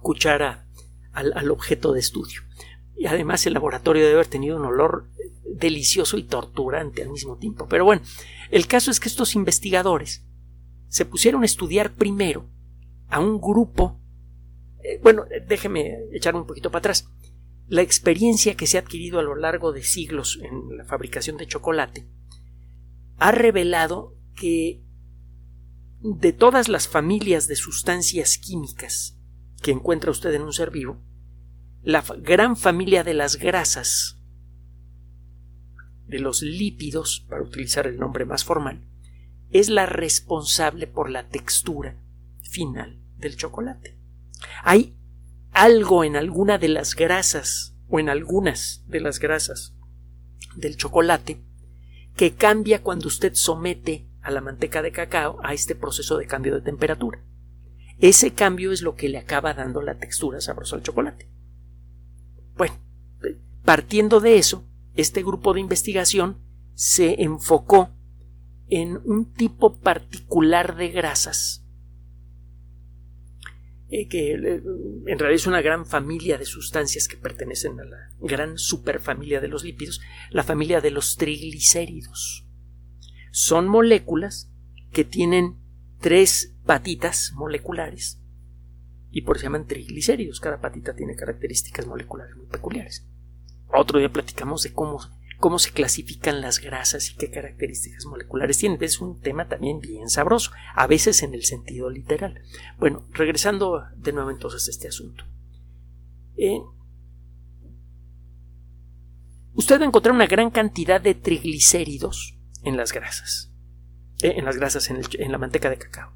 cuchara 0.03 0.67
al, 1.11 1.49
objeto 1.49 1.91
de 1.91 2.01
estudio. 2.01 2.41
Y 2.95 3.07
además 3.07 3.47
el 3.47 3.53
laboratorio 3.53 4.03
debe 4.03 4.13
haber 4.13 4.27
tenido 4.27 4.57
un 4.57 4.65
olor 4.65 5.09
delicioso 5.43 6.19
y 6.19 6.23
torturante 6.23 7.01
al 7.01 7.09
mismo 7.09 7.37
tiempo. 7.37 7.65
Pero 7.67 7.83
bueno, 7.83 8.03
el 8.51 8.67
caso 8.67 8.91
es 8.91 8.99
que 8.99 9.09
estos 9.09 9.33
investigadores 9.33 10.23
se 10.87 11.03
pusieron 11.05 11.41
a 11.41 11.47
estudiar 11.47 11.95
primero 11.95 12.45
a 13.09 13.19
un 13.19 13.41
grupo. 13.41 13.99
Eh, 14.83 14.99
bueno, 15.01 15.25
déjeme 15.47 16.05
echar 16.11 16.35
un 16.35 16.45
poquito 16.45 16.71
para 16.71 16.79
atrás 16.79 17.07
la 17.67 17.81
experiencia 17.81 18.55
que 18.55 18.67
se 18.67 18.77
ha 18.77 18.81
adquirido 18.81 19.19
a 19.19 19.23
lo 19.23 19.35
largo 19.35 19.71
de 19.71 19.81
siglos 19.81 20.39
en 20.41 20.77
la 20.77 20.83
fabricación 20.83 21.37
de 21.37 21.47
chocolate 21.47 22.05
ha 23.17 23.31
revelado 23.31 24.17
que 24.35 24.81
de 26.01 26.33
todas 26.33 26.67
las 26.67 26.87
familias 26.87 27.47
de 27.47 27.55
sustancias 27.55 28.37
químicas 28.37 29.17
que 29.61 29.71
encuentra 29.71 30.11
usted 30.11 30.33
en 30.33 30.41
un 30.41 30.51
ser 30.51 30.71
vivo, 30.71 30.97
la 31.83 32.03
gran 32.19 32.57
familia 32.57 33.03
de 33.03 33.13
las 33.13 33.37
grasas, 33.37 34.17
de 36.07 36.19
los 36.19 36.41
lípidos, 36.41 37.25
para 37.29 37.43
utilizar 37.43 37.87
el 37.87 37.97
nombre 37.97 38.25
más 38.25 38.43
formal, 38.43 38.83
es 39.51 39.69
la 39.69 39.85
responsable 39.85 40.87
por 40.87 41.09
la 41.09 41.29
textura 41.29 41.95
final 42.41 42.99
del 43.17 43.37
chocolate. 43.37 44.00
Hay 44.63 44.95
algo 45.51 46.03
en 46.03 46.15
alguna 46.15 46.57
de 46.57 46.69
las 46.69 46.95
grasas 46.95 47.75
o 47.87 47.99
en 47.99 48.09
algunas 48.09 48.83
de 48.87 49.01
las 49.01 49.19
grasas 49.19 49.75
del 50.55 50.77
chocolate 50.77 51.41
que 52.15 52.33
cambia 52.33 52.81
cuando 52.81 53.07
usted 53.07 53.33
somete 53.33 54.07
a 54.21 54.31
la 54.31 54.41
manteca 54.41 54.81
de 54.81 54.91
cacao 54.91 55.39
a 55.43 55.53
este 55.53 55.75
proceso 55.75 56.17
de 56.17 56.27
cambio 56.27 56.55
de 56.55 56.61
temperatura. 56.61 57.23
Ese 57.99 58.31
cambio 58.31 58.71
es 58.71 58.81
lo 58.81 58.95
que 58.95 59.09
le 59.09 59.17
acaba 59.17 59.53
dando 59.53 59.81
la 59.81 59.97
textura 59.97 60.41
sabrosa 60.41 60.75
al 60.75 60.83
chocolate. 60.83 61.29
Bueno, 62.55 62.75
partiendo 63.63 64.19
de 64.19 64.37
eso, 64.37 64.65
este 64.95 65.23
grupo 65.23 65.53
de 65.53 65.61
investigación 65.61 66.37
se 66.73 67.23
enfocó 67.23 67.89
en 68.67 69.01
un 69.05 69.31
tipo 69.33 69.79
particular 69.79 70.75
de 70.75 70.89
grasas 70.89 71.60
que 74.09 74.31
en 74.31 75.19
realidad 75.19 75.31
es 75.33 75.47
una 75.47 75.61
gran 75.61 75.85
familia 75.85 76.37
de 76.37 76.45
sustancias 76.45 77.07
que 77.07 77.17
pertenecen 77.17 77.79
a 77.79 77.83
la 77.83 78.09
gran 78.21 78.57
superfamilia 78.57 79.41
de 79.41 79.49
los 79.49 79.63
lípidos, 79.63 79.99
la 80.29 80.43
familia 80.43 80.79
de 80.79 80.91
los 80.91 81.17
triglicéridos. 81.17 82.47
Son 83.31 83.67
moléculas 83.67 84.49
que 84.91 85.03
tienen 85.03 85.57
tres 85.99 86.55
patitas 86.65 87.33
moleculares 87.35 88.21
y 89.11 89.21
por 89.21 89.35
eso 89.35 89.41
se 89.41 89.47
llaman 89.47 89.67
triglicéridos. 89.67 90.39
Cada 90.39 90.61
patita 90.61 90.95
tiene 90.95 91.15
características 91.15 91.85
moleculares 91.85 92.35
muy 92.35 92.47
peculiares. 92.47 93.05
Otro 93.73 93.99
día 93.99 94.11
platicamos 94.11 94.63
de 94.63 94.73
cómo 94.73 94.99
cómo 95.41 95.59
se 95.59 95.71
clasifican 95.71 96.39
las 96.39 96.59
grasas 96.59 97.09
y 97.09 97.15
qué 97.15 97.29
características 97.29 98.05
moleculares 98.05 98.59
tienen. 98.59 98.81
Es 98.81 99.01
un 99.01 99.19
tema 99.19 99.49
también 99.49 99.79
bien 99.79 100.09
sabroso, 100.09 100.51
a 100.73 100.87
veces 100.87 101.23
en 101.23 101.33
el 101.33 101.43
sentido 101.43 101.89
literal. 101.89 102.41
Bueno, 102.79 103.05
regresando 103.11 103.83
de 103.97 104.13
nuevo 104.13 104.31
entonces 104.31 104.65
a 104.67 104.71
este 104.71 104.87
asunto. 104.87 105.25
Eh, 106.37 106.61
usted 109.55 109.79
va 109.79 109.83
a 109.83 109.87
encontrar 109.87 110.15
una 110.15 110.27
gran 110.27 110.51
cantidad 110.51 111.01
de 111.01 111.15
triglicéridos 111.15 112.37
en 112.63 112.77
las 112.77 112.93
grasas, 112.93 113.51
eh, 114.21 114.35
en 114.37 114.45
las 114.45 114.55
grasas 114.55 114.89
en, 114.89 115.31
la 115.31 115.37
manteca 115.37 115.69
de 115.69 115.77
cacao. 115.77 116.13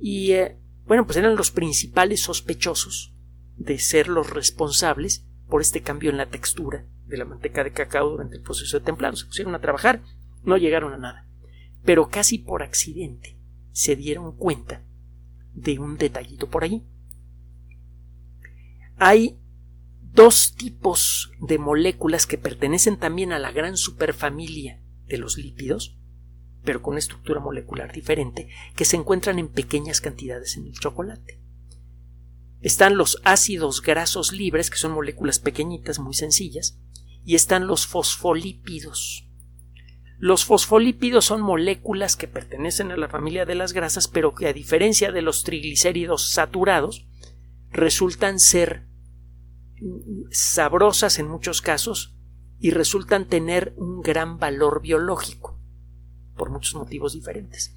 Y 0.00 0.32
eh, 0.32 0.58
bueno, 0.84 1.06
pues 1.06 1.16
eran 1.16 1.36
los 1.36 1.50
principales 1.50 2.20
sospechosos 2.20 3.14
de 3.56 3.78
ser 3.78 4.08
los 4.08 4.30
responsables 4.30 5.24
por 5.48 5.60
este 5.62 5.80
cambio 5.80 6.10
en 6.10 6.18
la 6.18 6.26
textura 6.26 6.86
de 7.08 7.16
la 7.16 7.24
manteca 7.24 7.64
de 7.64 7.72
cacao 7.72 8.10
durante 8.10 8.36
el 8.36 8.42
proceso 8.42 8.78
de 8.78 8.84
templado. 8.84 9.16
Se 9.16 9.26
pusieron 9.26 9.54
a 9.54 9.60
trabajar, 9.60 10.02
no 10.44 10.56
llegaron 10.56 10.92
a 10.92 10.98
nada. 10.98 11.26
Pero 11.84 12.08
casi 12.08 12.38
por 12.38 12.62
accidente 12.62 13.38
se 13.72 13.96
dieron 13.96 14.36
cuenta 14.36 14.84
de 15.54 15.78
un 15.78 15.96
detallito 15.96 16.48
por 16.48 16.64
ahí. 16.64 16.84
Hay 18.96 19.38
dos 20.12 20.54
tipos 20.56 21.30
de 21.40 21.58
moléculas 21.58 22.26
que 22.26 22.38
pertenecen 22.38 22.98
también 22.98 23.32
a 23.32 23.38
la 23.38 23.52
gran 23.52 23.76
superfamilia 23.76 24.82
de 25.06 25.18
los 25.18 25.38
lípidos, 25.38 25.96
pero 26.64 26.82
con 26.82 26.92
una 26.92 26.98
estructura 26.98 27.40
molecular 27.40 27.92
diferente, 27.92 28.48
que 28.74 28.84
se 28.84 28.96
encuentran 28.96 29.38
en 29.38 29.48
pequeñas 29.48 30.00
cantidades 30.00 30.56
en 30.56 30.66
el 30.66 30.72
chocolate. 30.72 31.40
Están 32.60 32.96
los 32.96 33.20
ácidos 33.24 33.82
grasos 33.82 34.32
libres, 34.32 34.70
que 34.70 34.76
son 34.76 34.92
moléculas 34.92 35.38
pequeñitas, 35.38 36.00
muy 36.00 36.14
sencillas, 36.14 36.78
y 37.24 37.34
están 37.34 37.66
los 37.66 37.86
fosfolípidos. 37.86 39.28
Los 40.18 40.44
fosfolípidos 40.44 41.26
son 41.26 41.42
moléculas 41.42 42.16
que 42.16 42.26
pertenecen 42.26 42.90
a 42.90 42.96
la 42.96 43.08
familia 43.08 43.46
de 43.46 43.54
las 43.54 43.72
grasas, 43.72 44.08
pero 44.08 44.34
que 44.34 44.48
a 44.48 44.52
diferencia 44.52 45.12
de 45.12 45.22
los 45.22 45.44
triglicéridos 45.44 46.30
saturados, 46.30 47.06
resultan 47.70 48.40
ser 48.40 48.86
sabrosas 50.30 51.18
en 51.20 51.28
muchos 51.28 51.62
casos 51.62 52.16
y 52.58 52.70
resultan 52.70 53.28
tener 53.28 53.74
un 53.76 54.00
gran 54.00 54.38
valor 54.38 54.82
biológico, 54.82 55.60
por 56.36 56.50
muchos 56.50 56.74
motivos 56.74 57.12
diferentes. 57.12 57.74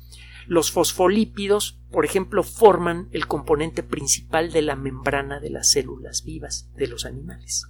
Los 0.48 0.71
fosfolípidos, 0.71 1.79
por 1.91 2.05
ejemplo, 2.05 2.41
forman 2.41 3.07
el 3.12 3.27
componente 3.27 3.83
principal 3.83 4.51
de 4.51 4.63
la 4.63 4.75
membrana 4.75 5.39
de 5.39 5.51
las 5.51 5.69
células 5.69 6.24
vivas 6.24 6.71
de 6.75 6.88
los 6.88 7.05
animales. 7.05 7.67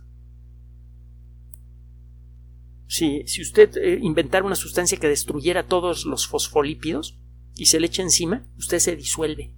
Si, 2.92 3.24
usted 3.42 3.78
eh, 3.78 4.00
inventara 4.02 4.46
una 4.46 4.56
sustancia 4.56 4.98
que 5.00 5.08
destruyera 5.08 5.66
todos 5.66 6.06
los 6.06 6.28
fosfolípidos 6.28 7.18
y 7.56 7.68
se 7.68 7.80
le 7.80 7.88
echa 7.88 8.02
encima, 8.02 8.46
usted 8.58 8.80
se 8.80 8.98
disuelve, 8.98 9.56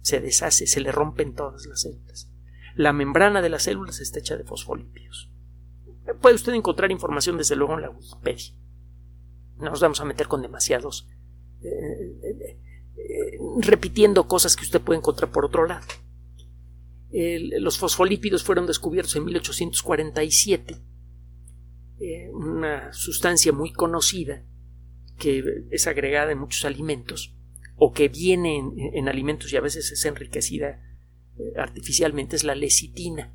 se 0.00 0.20
deshace, 0.20 0.66
se 0.66 0.80
le 0.80 0.90
rompen 0.90 1.36
todas 1.36 1.64
las 1.66 1.82
células. 1.82 2.28
La 2.74 2.92
membrana 2.92 3.40
de 3.40 3.50
las 3.50 3.62
células 3.62 4.00
está 4.00 4.18
hecha 4.18 4.36
de 4.36 4.42
fosfolípidos. 4.42 5.30
Puede 6.20 6.34
usted 6.34 6.54
encontrar 6.54 6.90
información 6.90 7.38
desde 7.38 7.54
luego 7.54 7.74
en 7.74 7.82
la 7.82 7.90
Wikipedia. 7.90 8.52
No 9.58 9.70
nos 9.70 9.80
vamos 9.80 10.00
a 10.00 10.04
meter 10.04 10.26
con 10.26 10.42
demasiados 10.42 11.06
eh, 11.62 12.48
eh, 12.96 13.38
repitiendo 13.60 14.26
cosas 14.26 14.56
que 14.56 14.64
usted 14.64 14.80
puede 14.80 14.98
encontrar 14.98 15.30
por 15.30 15.44
otro 15.44 15.68
lado. 15.68 15.86
los 17.12 17.78
fosfolípidos 17.78 18.42
fueron 18.42 18.66
descubiertos 18.66 19.14
en 19.14 19.24
1847 19.24 20.93
eh, 22.00 22.28
una 22.32 22.92
sustancia 22.92 23.52
muy 23.52 23.72
conocida 23.72 24.44
que 25.16 25.44
es 25.70 25.86
agregada 25.86 26.32
en 26.32 26.38
muchos 26.38 26.64
alimentos 26.64 27.36
o 27.76 27.92
que 27.92 28.08
viene 28.08 28.56
en, 28.92 29.08
alimentos 29.08 29.52
y 29.52 29.56
a 29.56 29.60
veces 29.60 29.92
es 29.92 30.04
enriquecida 30.04 30.82
eh, 31.38 31.52
artificialmente 31.56 32.34
es 32.34 32.42
la 32.42 32.56
lecitina. 32.56 33.32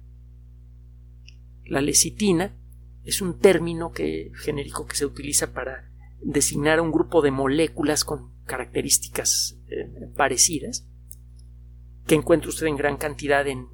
La 1.66 1.82
lecitina 1.82 2.58
es 3.04 3.22
un 3.22 3.40
término 3.40 3.92
que, 3.92 4.32
genérico 4.36 4.86
que 4.86 4.98
se 4.98 5.06
utiliza 5.06 5.54
para 5.54 5.90
designar 6.22 6.82
un 6.82 6.92
grupo 6.92 7.22
de 7.22 7.32
moléculas 7.32 8.04
con 8.04 8.44
características 8.44 9.58
eh, 9.70 10.10
parecidas 10.18 10.86
que 12.08 12.16
encuentra 12.16 12.50
usted 12.50 12.68
en 12.68 12.76
gran 12.76 12.98
cantidad 12.98 13.48
en 13.48 13.68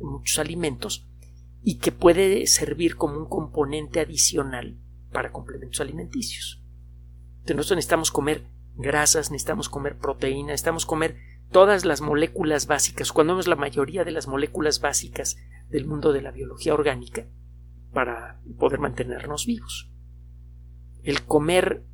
muchos 0.00 0.38
alimentos 0.38 1.09
y 1.62 1.78
que 1.78 1.92
puede 1.92 2.46
servir 2.46 2.96
como 2.96 3.18
un 3.18 3.28
componente 3.28 4.00
adicional 4.00 4.78
para 5.12 5.32
complementos 5.32 5.80
alimenticios. 5.80 6.62
Entonces 7.40 7.56
nosotros 7.56 7.76
necesitamos 7.76 8.10
comer 8.10 8.44
grasas, 8.76 9.30
necesitamos 9.30 9.68
comer 9.68 9.98
proteína, 9.98 10.48
necesitamos 10.48 10.86
comer 10.86 11.16
todas 11.50 11.84
las 11.84 12.00
moléculas 12.00 12.66
básicas, 12.66 13.12
cuando 13.12 13.34
vemos 13.34 13.48
la 13.48 13.56
mayoría 13.56 14.04
de 14.04 14.12
las 14.12 14.28
moléculas 14.28 14.80
básicas 14.80 15.36
del 15.68 15.86
mundo 15.86 16.12
de 16.12 16.22
la 16.22 16.30
biología 16.30 16.74
orgánica 16.74 17.26
para 17.92 18.40
poder 18.58 18.78
mantenernos 18.78 19.46
vivos. 19.46 19.90
El 21.02 21.22
comer 21.22 21.84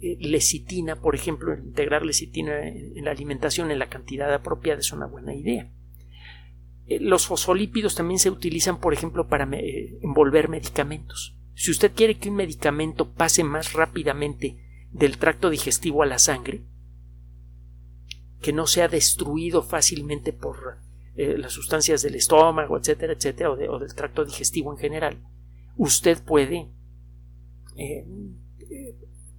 eh, 0.00 0.16
lecitina, 0.20 0.96
por 0.96 1.14
ejemplo, 1.14 1.54
integrar 1.54 2.04
lecitina 2.04 2.68
en 2.68 3.04
la 3.04 3.10
alimentación 3.10 3.70
en 3.70 3.78
la 3.78 3.88
cantidad 3.88 4.32
apropiada 4.32 4.80
es 4.80 4.92
una 4.92 5.06
buena 5.06 5.34
idea. 5.34 5.72
Eh, 6.86 7.00
los 7.00 7.26
fosfolípidos 7.26 7.94
también 7.94 8.18
se 8.18 8.30
utilizan, 8.30 8.78
por 8.80 8.92
ejemplo, 8.92 9.28
para 9.28 9.48
eh, 9.56 9.98
envolver 10.02 10.48
medicamentos. 10.48 11.36
Si 11.54 11.70
usted 11.70 11.92
quiere 11.92 12.18
que 12.18 12.28
un 12.28 12.36
medicamento 12.36 13.12
pase 13.12 13.42
más 13.42 13.72
rápidamente 13.72 14.56
del 14.92 15.18
tracto 15.18 15.50
digestivo 15.50 16.02
a 16.02 16.06
la 16.06 16.18
sangre, 16.18 16.62
que 18.40 18.52
no 18.52 18.66
sea 18.66 18.88
destruido 18.88 19.62
fácilmente 19.62 20.32
por 20.32 20.78
eh, 21.16 21.36
las 21.38 21.52
sustancias 21.52 22.02
del 22.02 22.14
estómago, 22.14 22.78
etcétera, 22.78 23.14
etcétera, 23.14 23.50
o, 23.50 23.78
del 23.78 23.94
tracto 23.94 24.24
digestivo 24.24 24.72
en 24.72 24.78
general, 24.78 25.22
usted 25.76 26.22
puede 26.22 26.70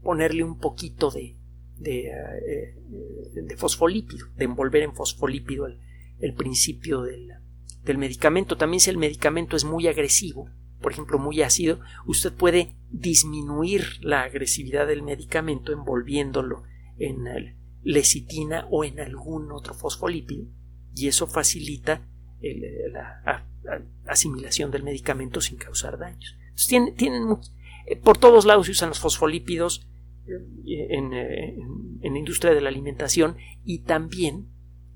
ponerle 0.03 0.43
un 0.43 0.59
poquito 0.59 1.09
de, 1.09 1.35
de, 1.79 3.57
fosfolípido, 3.57 4.27
de 4.35 4.45
envolver 4.45 4.83
en 4.83 4.93
fosfolípido 4.93 5.65
el, 5.65 5.79
el 6.19 6.33
principio 6.33 7.01
del, 7.01 7.33
del 7.83 7.97
medicamento. 7.97 8.57
También 8.57 8.79
si 8.79 8.89
el 8.89 8.97
medicamento 8.97 9.55
es 9.55 9.63
muy 9.63 9.87
agresivo, 9.87 10.49
por 10.81 10.91
ejemplo 10.91 11.19
muy 11.19 11.41
ácido, 11.41 11.79
usted 12.05 12.33
puede 12.33 12.75
disminuir 12.89 13.83
la 14.01 14.23
agresividad 14.23 14.87
del 14.87 15.03
medicamento 15.03 15.71
envolviéndolo 15.71 16.63
en 16.97 17.55
lecitina 17.83 18.67
o 18.69 18.83
en 18.83 18.99
algún 18.99 19.51
otro 19.51 19.73
fosfolípido 19.73 20.45
y 20.95 21.07
eso 21.07 21.27
facilita 21.27 22.01
la 22.91 23.45
asimilación 24.05 24.71
del 24.71 24.83
medicamento 24.83 25.41
sin 25.41 25.57
causar 25.57 25.97
daños. 25.97 26.37
tienen, 26.97 27.37
eh, 27.85 27.95
por 27.95 28.17
todos 28.17 28.45
lados 28.45 28.65
se 28.65 28.71
usan 28.71 28.89
los 28.89 28.99
fosfolípidos 28.99 29.87
eh, 30.27 30.87
en, 30.89 31.13
en, 31.13 32.13
la 32.13 32.19
industria 32.19 32.53
de 32.53 32.61
la 32.61 32.69
alimentación 32.69 33.37
y 33.63 33.79
también 33.79 34.47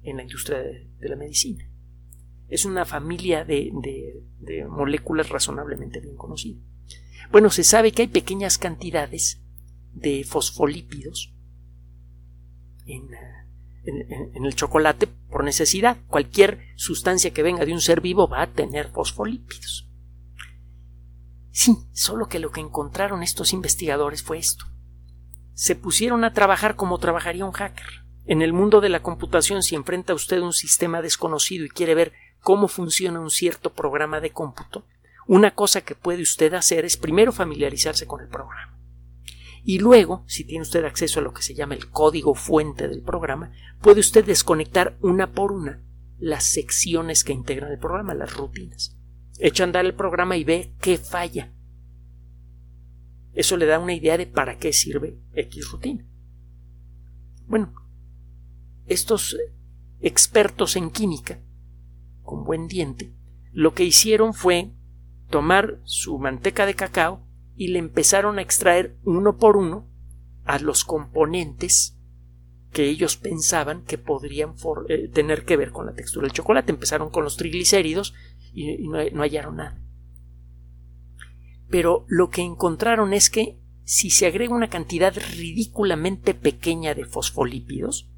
en 0.03 0.17
la 0.17 0.23
industria 0.23 0.59
de 0.59 1.09
la 1.09 1.15
medicina 1.15 1.71
es 2.51 2.65
una 2.65 2.85
familia 2.85 3.45
de, 3.45 3.71
moléculas 4.69 5.29
razonablemente 5.29 6.01
bien 6.01 6.17
conocida. 6.17 6.61
Bueno, 7.31 7.49
se 7.49 7.63
sabe 7.63 7.93
que 7.93 8.03
hay 8.03 8.07
pequeñas 8.09 8.57
cantidades 8.57 9.41
de 9.93 10.25
fosfolípidos 10.25 11.33
en, 12.85 13.09
el 14.35 14.53
chocolate 14.53 15.07
por 15.07 15.45
necesidad. 15.45 15.97
Cualquier 16.07 16.59
sustancia 16.75 17.31
que 17.31 17.41
venga 17.41 17.65
de 17.65 17.71
un 17.71 17.79
ser 17.79 18.01
vivo 18.01 18.27
va 18.27 18.41
a 18.41 18.51
tener 18.51 18.89
fosfolípidos. 18.89 19.89
Sí, 21.51 21.77
solo 21.93 22.27
que 22.27 22.39
lo 22.39 22.51
que 22.51 22.59
encontraron 22.59 23.23
estos 23.23 23.53
investigadores 23.53 24.23
fue 24.23 24.37
esto. 24.39 24.65
Se 25.53 25.75
pusieron 25.75 26.25
a 26.25 26.33
trabajar 26.33 26.75
como 26.75 26.99
trabajaría 26.99 27.45
un 27.45 27.51
hacker. 27.53 28.03
En 28.31 28.41
el 28.41 28.53
mundo 28.53 28.79
de 28.79 28.87
la 28.87 29.01
computación, 29.01 29.61
si 29.61 29.75
enfrenta 29.75 30.13
usted 30.13 30.39
un 30.39 30.53
sistema 30.53 31.01
desconocido 31.01 31.65
y 31.65 31.69
quiere 31.69 31.95
ver 31.95 32.13
cómo 32.39 32.69
funciona 32.69 33.19
un 33.19 33.29
cierto 33.29 33.73
programa 33.73 34.21
de 34.21 34.29
cómputo, 34.29 34.85
una 35.27 35.53
cosa 35.53 35.81
que 35.81 35.95
puede 35.95 36.21
usted 36.21 36.53
hacer 36.53 36.85
es 36.85 36.95
primero 36.95 37.33
familiarizarse 37.33 38.07
con 38.07 38.21
el 38.21 38.29
programa. 38.29 38.79
Y 39.65 39.79
luego, 39.79 40.23
si 40.27 40.45
tiene 40.45 40.61
usted 40.61 40.85
acceso 40.85 41.19
a 41.19 41.23
lo 41.23 41.33
que 41.33 41.41
se 41.41 41.55
llama 41.55 41.75
el 41.75 41.89
código 41.89 42.33
fuente 42.33 42.87
del 42.87 43.01
programa, 43.01 43.51
puede 43.81 43.99
usted 43.99 44.23
desconectar 44.23 44.95
una 45.01 45.33
por 45.33 45.51
una 45.51 45.83
las 46.17 46.45
secciones 46.45 47.25
que 47.25 47.33
integran 47.33 47.69
el 47.69 47.79
programa, 47.79 48.13
las 48.13 48.33
rutinas. 48.37 48.95
Echa 49.39 49.63
a 49.63 49.65
andar 49.65 49.83
el 49.85 49.93
programa 49.93 50.37
y 50.37 50.45
ve 50.45 50.73
qué 50.79 50.97
falla. 50.97 51.51
Eso 53.33 53.57
le 53.57 53.65
da 53.65 53.77
una 53.77 53.93
idea 53.93 54.17
de 54.17 54.25
para 54.25 54.57
qué 54.57 54.71
sirve 54.71 55.19
X 55.33 55.69
rutina. 55.69 56.05
Bueno, 57.45 57.80
estos 58.87 59.37
expertos 59.99 60.75
en 60.75 60.89
química 60.89 61.39
con 62.23 62.43
buen 62.43 62.67
diente, 62.67 63.11
lo 63.51 63.73
que 63.73 63.83
hicieron 63.83 64.33
fue 64.33 64.71
tomar 65.29 65.79
su 65.83 66.17
manteca 66.17 66.65
de 66.65 66.75
cacao 66.75 67.21
y 67.55 67.67
le 67.67 67.79
empezaron 67.79 68.37
a 68.39 68.41
extraer 68.41 68.97
uno 69.03 69.37
por 69.37 69.57
uno 69.57 69.87
a 70.45 70.59
los 70.59 70.83
componentes 70.83 71.97
que 72.71 72.85
ellos 72.85 73.17
pensaban 73.17 73.83
que 73.83 73.97
podrían 73.97 74.55
eh, 74.87 75.09
tener 75.09 75.43
que 75.43 75.57
ver 75.57 75.71
con 75.71 75.85
la 75.85 75.93
textura 75.93 76.25
del 76.25 76.33
chocolate. 76.33 76.71
Empezaron 76.71 77.09
con 77.09 77.23
los 77.23 77.37
triglicéridos 77.37 78.13
y, 78.53 78.87
no, 78.87 78.97
no 79.11 79.23
hallaron 79.23 79.57
nada. 79.57 79.81
Pero 81.69 82.05
lo 82.07 82.29
que 82.29 82.41
encontraron 82.41 83.13
es 83.13 83.29
que 83.29 83.57
si 83.83 84.09
se 84.09 84.25
agrega 84.25 84.55
una 84.55 84.69
cantidad 84.69 85.13
ridículamente 85.35 86.33
pequeña 86.33 86.93
de 86.93 87.05
fosfolípidos, 87.05 88.09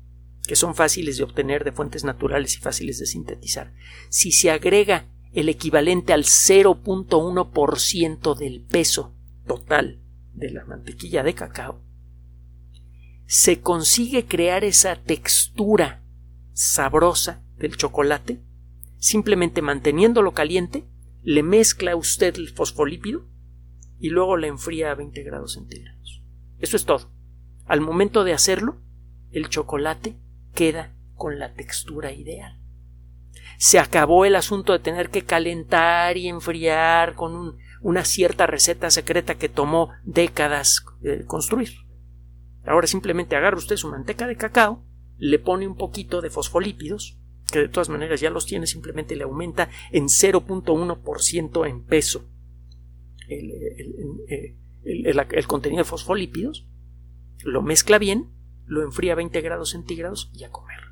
que 0.47 0.55
son 0.55 0.75
fáciles 0.75 1.17
de 1.17 1.23
obtener 1.23 1.63
de 1.63 1.71
fuentes 1.71 2.03
naturales 2.03 2.55
y 2.55 2.59
fáciles 2.59 2.99
de 2.99 3.05
sintetizar, 3.05 3.73
si 4.09 4.31
se 4.31 4.51
agrega 4.51 5.05
el 5.33 5.49
equivalente 5.49 6.13
al 6.13 6.23
0.1% 6.23 8.37
del 8.37 8.61
peso 8.61 9.13
total 9.47 9.99
de 10.33 10.51
la 10.51 10.65
mantequilla 10.65 11.23
de 11.23 11.33
cacao, 11.33 11.81
se 13.25 13.61
consigue 13.61 14.25
crear 14.25 14.63
esa 14.63 14.95
textura 14.95 16.03
sabrosa 16.53 17.41
del 17.57 17.75
chocolate 17.77 18.39
simplemente 19.03 19.61
manteniéndolo 19.61 20.33
caliente, 20.33 20.85
le 21.23 21.43
mezcla 21.43 21.93
usted 21.97 22.35
el 22.37 22.47
fosfolípido 22.47 23.25
y 23.99 24.07
luego 24.07 24.37
la 24.37 24.47
enfría 24.47 24.91
a 24.91 24.95
20 24.95 25.21
grados 25.23 25.53
centígrados. 25.53 26.23
Eso 26.59 26.77
es 26.77 26.85
todo. 26.85 27.11
Al 27.65 27.81
momento 27.81 28.23
de 28.23 28.31
hacerlo, 28.31 28.77
el 29.31 29.49
chocolate 29.49 30.15
queda 30.53 30.93
con 31.15 31.39
la 31.39 31.53
textura 31.53 32.11
ideal. 32.11 32.59
Se 33.57 33.79
acabó 33.79 34.25
el 34.25 34.35
asunto 34.35 34.73
de 34.73 34.79
tener 34.79 35.09
que 35.09 35.23
calentar 35.23 36.17
y 36.17 36.27
enfriar 36.27 37.15
con 37.15 37.57
una 37.81 38.05
cierta 38.05 38.47
receta 38.47 38.89
secreta 38.89 39.35
que 39.35 39.49
tomó 39.49 39.89
décadas 40.03 40.83
eh, 41.03 41.23
construir. 41.25 41.69
Ahora 42.65 42.87
simplemente 42.87 43.35
agarra 43.35 43.57
usted 43.57 43.75
su 43.75 43.89
manteca 43.89 44.27
de 44.27 44.37
cacao, 44.37 44.83
le 45.17 45.39
pone 45.39 45.67
un 45.67 45.75
poquito 45.75 46.21
de 46.21 46.29
fosfolípidos, 46.29 47.17
que 47.51 47.59
de 47.59 47.69
todas 47.69 47.89
maneras 47.89 48.19
ya 48.19 48.29
los 48.29 48.45
tiene, 48.45 48.67
simplemente 48.67 49.15
le 49.15 49.23
aumenta 49.23 49.69
en 49.91 50.05
0.1% 50.05 51.67
en 51.67 51.83
peso 51.85 52.25
eh, 53.29 54.55
el 54.83 55.47
contenido 55.47 55.79
de 55.79 55.89
fosfolípidos, 55.89 56.67
lo 57.43 57.61
mezcla 57.61 57.97
bien 57.97 58.29
lo 58.65 58.83
enfría 58.83 59.13
a 59.13 59.17
20 59.17 59.41
grados 59.41 59.71
centígrados 59.71 60.31
y 60.33 60.43
a 60.43 60.51
comer. 60.51 60.83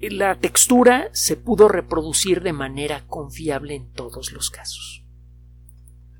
la 0.00 0.36
textura 0.36 1.10
se 1.12 1.36
pudo 1.36 1.68
reproducir 1.68 2.42
de 2.42 2.52
manera 2.52 3.04
confiable 3.06 3.74
en 3.74 3.92
todos 3.92 4.32
los 4.32 4.50
casos. 4.50 5.04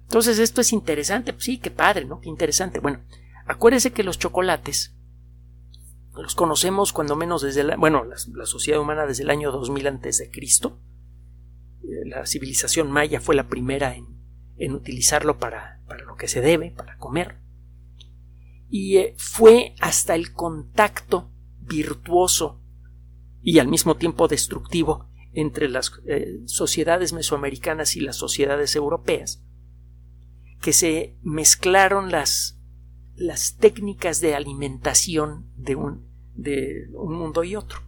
Entonces 0.03 0.38
esto 0.38 0.61
es 0.61 0.73
interesante, 0.73 1.33
pues 1.33 1.44
sí, 1.44 1.59
qué 1.59 1.71
padre, 1.71 2.05
¿no? 2.05 2.21
Qué 2.21 2.29
interesante. 2.29 2.81
Bueno, 2.81 3.05
acuérdese 3.47 3.92
que 3.92 4.03
los 4.03 4.18
chocolates 4.18 4.94
los 6.14 6.35
conocemos 6.35 6.92
cuando 6.92 7.14
menos 7.14 7.42
desde 7.42 7.62
la, 7.62 7.77
bueno, 7.77 8.05
la, 8.05 8.47
sociedad 8.47 8.81
humana 8.81 9.07
desde 9.07 9.23
el 9.23 9.31
año 9.31 9.53
2000 9.53 9.87
antes 9.87 10.18
de 10.18 10.31
Cristo. 10.31 10.81
Eh, 11.83 12.07
la 12.07 12.27
civilización 12.27 12.90
maya 12.90 13.21
fue 13.21 13.37
la 13.37 13.49
primera 13.49 13.94
en, 13.94 14.18
en 14.57 14.73
utilizarlo 14.73 15.38
para, 15.38 15.81
para, 15.87 16.05
lo 16.05 16.16
que 16.16 16.27
se 16.27 16.40
debe, 16.40 16.73
para 16.73 16.97
comer. 16.97 17.38
Y 18.68 18.98
eh, 18.98 19.14
fue 19.16 19.74
hasta 19.81 20.14
el 20.14 20.33
contacto 20.33 21.31
virtuoso 21.61 22.61
y 23.42 23.59
al 23.59 23.68
mismo 23.68 23.96
tiempo 23.96 24.28
destructivo 24.28 25.09
entre 25.33 25.68
las 25.68 25.92
eh, 26.07 26.40
sociedades 26.46 27.12
mesoamericanas 27.12 27.96
y 27.96 28.00
las 28.00 28.16
sociedades 28.16 28.74
europeas 28.76 29.42
que 30.61 30.72
se 30.72 31.16
mezclaron 31.22 32.11
las, 32.11 32.59
las 33.14 33.57
técnicas 33.57 34.20
de 34.20 34.35
alimentación 34.35 35.50
de 35.57 35.76
un, 35.76 36.09
de 36.35 36.88
un 36.92 37.14
mundo 37.14 37.44
y 37.44 37.57
otro. 37.57 37.81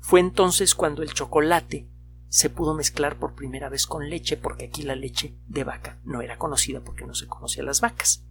Fue 0.00 0.20
entonces 0.20 0.74
cuando 0.74 1.02
el 1.02 1.12
chocolate 1.12 1.88
se 2.28 2.50
pudo 2.50 2.74
mezclar 2.74 3.18
por 3.18 3.34
primera 3.34 3.68
vez 3.68 3.86
con 3.86 4.08
leche, 4.08 4.36
porque 4.36 4.66
aquí 4.66 4.82
la 4.82 4.96
leche 4.96 5.38
de 5.46 5.64
vaca 5.64 6.00
no 6.04 6.20
era 6.20 6.38
conocida 6.38 6.82
porque 6.82 7.06
no 7.06 7.14
se 7.14 7.26
conocía 7.26 7.62
las 7.62 7.80
vacas. 7.80 8.24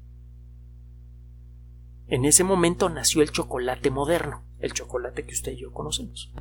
En 2.07 2.25
ese 2.25 2.43
momento 2.43 2.89
nació 2.89 3.21
el 3.21 3.31
chocolate 3.31 3.89
moderno, 3.89 4.43
el 4.59 4.73
chocolate 4.73 5.23
que 5.23 5.33
usted 5.33 5.53
y 5.53 5.61
yo 5.61 5.71
conocemos. 5.71 6.31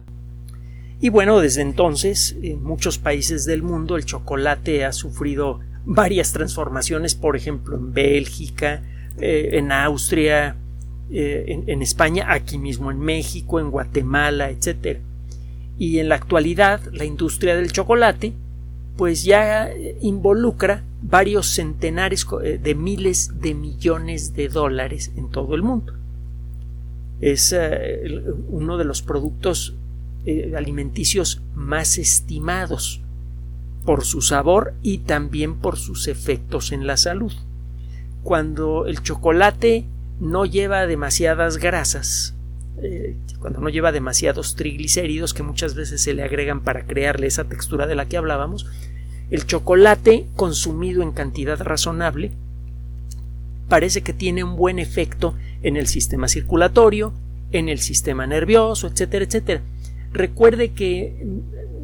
Y 1.00 1.08
bueno, 1.08 1.40
desde 1.40 1.62
entonces, 1.62 2.36
en 2.42 2.62
muchos 2.62 2.98
países 2.98 3.44
del 3.44 3.62
mundo, 3.62 3.96
el 3.96 4.04
chocolate 4.04 4.84
ha 4.84 4.92
sufrido 4.92 5.60
varias 5.84 6.32
transformaciones, 6.32 7.14
por 7.14 7.36
ejemplo, 7.36 7.76
en 7.76 7.92
Bélgica, 7.92 8.82
eh, 9.18 9.50
en 9.54 9.72
Austria, 9.72 10.56
eh, 11.10 11.62
en, 11.66 11.82
España, 11.82 12.26
aquí 12.28 12.56
mismo 12.56 12.90
en 12.90 12.98
México, 12.98 13.60
en 13.60 13.70
Guatemala, 13.70 14.50
etc. 14.50 15.00
Y 15.76 15.98
en 15.98 16.08
la 16.08 16.14
actualidad, 16.14 16.80
la 16.92 17.04
industria 17.04 17.56
del 17.56 17.72
chocolate, 17.72 18.32
pues 18.96 19.24
ya 19.24 19.70
involucra 20.00 20.84
varios 21.02 21.54
centenares 21.54 22.26
eh, 22.42 22.58
de 22.62 22.74
miles 22.74 23.40
de 23.40 23.54
millones 23.54 24.34
de 24.34 24.48
dólares 24.48 25.12
en 25.16 25.30
todo 25.30 25.54
el 25.54 25.62
mundo. 25.62 25.94
Es 27.20 27.54
uno 28.48 28.78
de 28.78 28.84
los 28.84 29.00
productos 29.02 29.76
alimenticios 30.56 31.40
más 31.54 31.96
estimados 31.98 33.00
por 33.84 34.04
su 34.04 34.22
sabor 34.22 34.74
y 34.82 34.98
también 34.98 35.56
por 35.56 35.76
sus 35.76 36.08
efectos 36.08 36.72
en 36.72 36.86
la 36.86 36.96
salud. 36.96 37.32
Cuando 38.22 38.86
el 38.86 39.02
chocolate 39.02 39.84
no 40.20 40.46
lleva 40.46 40.86
demasiadas 40.86 41.56
grasas, 41.56 42.34
eh, 42.80 43.16
cuando 43.38 43.60
no 43.60 43.68
lleva 43.68 43.92
demasiados 43.92 44.56
triglicéridos 44.56 45.34
que 45.34 45.42
muchas 45.42 45.74
veces 45.74 46.00
se 46.00 46.14
le 46.14 46.22
agregan 46.22 46.60
para 46.60 46.86
crearle 46.86 47.26
esa 47.26 47.44
textura 47.44 47.86
de 47.86 47.94
la 47.94 48.06
que 48.06 48.16
hablábamos, 48.16 48.66
el 49.30 49.46
chocolate 49.46 50.26
consumido 50.36 51.02
en 51.02 51.12
cantidad 51.12 51.60
razonable 51.60 52.32
parece 53.68 54.02
que 54.02 54.12
tiene 54.12 54.44
un 54.44 54.56
buen 54.56 54.78
efecto 54.78 55.34
en 55.62 55.76
el 55.76 55.86
sistema 55.86 56.28
circulatorio, 56.28 57.12
en 57.52 57.68
el 57.68 57.78
sistema 57.78 58.26
nervioso, 58.26 58.86
etcétera, 58.88 59.24
etcétera. 59.24 59.62
Recuerde 60.12 60.72
que 60.72 61.14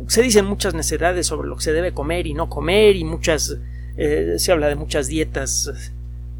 se 0.06 0.22
dicen 0.22 0.44
muchas 0.44 0.74
necesidades 0.74 1.26
sobre 1.26 1.48
lo 1.48 1.56
que 1.56 1.62
se 1.62 1.72
debe 1.72 1.92
comer 1.92 2.26
y 2.26 2.34
no 2.34 2.48
comer 2.48 2.96
y 2.96 3.04
muchas 3.04 3.56
eh, 3.96 4.34
se 4.36 4.52
habla 4.52 4.68
de 4.68 4.76
muchas 4.76 5.08
dietas 5.08 5.70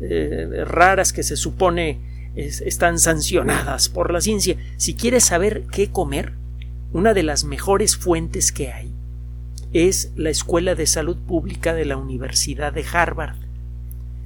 eh, 0.01 0.65
raras 0.65 1.13
que 1.13 1.23
se 1.23 1.37
supone 1.37 1.99
están 2.39 2.99
sancionadas 2.99 3.89
por 3.89 4.13
la 4.13 4.21
ciencia. 4.21 4.57
Si 4.77 4.95
quieres 4.95 5.25
saber 5.25 5.65
qué 5.73 5.91
comer, 5.91 6.35
una 6.93 7.13
de 7.13 7.23
las 7.23 7.45
mejores 7.45 7.97
fuentes 7.97 8.53
que 8.53 8.73
hay 8.73 8.93
es 9.73 10.13
la 10.17 10.31
Escuela 10.31 10.75
de 10.75 10.87
Salud 10.87 11.17
Pública 11.17 11.75
de 11.75 11.85
la 11.85 11.97
Universidad 11.97 12.73
de 12.73 12.85
Harvard. 12.91 13.37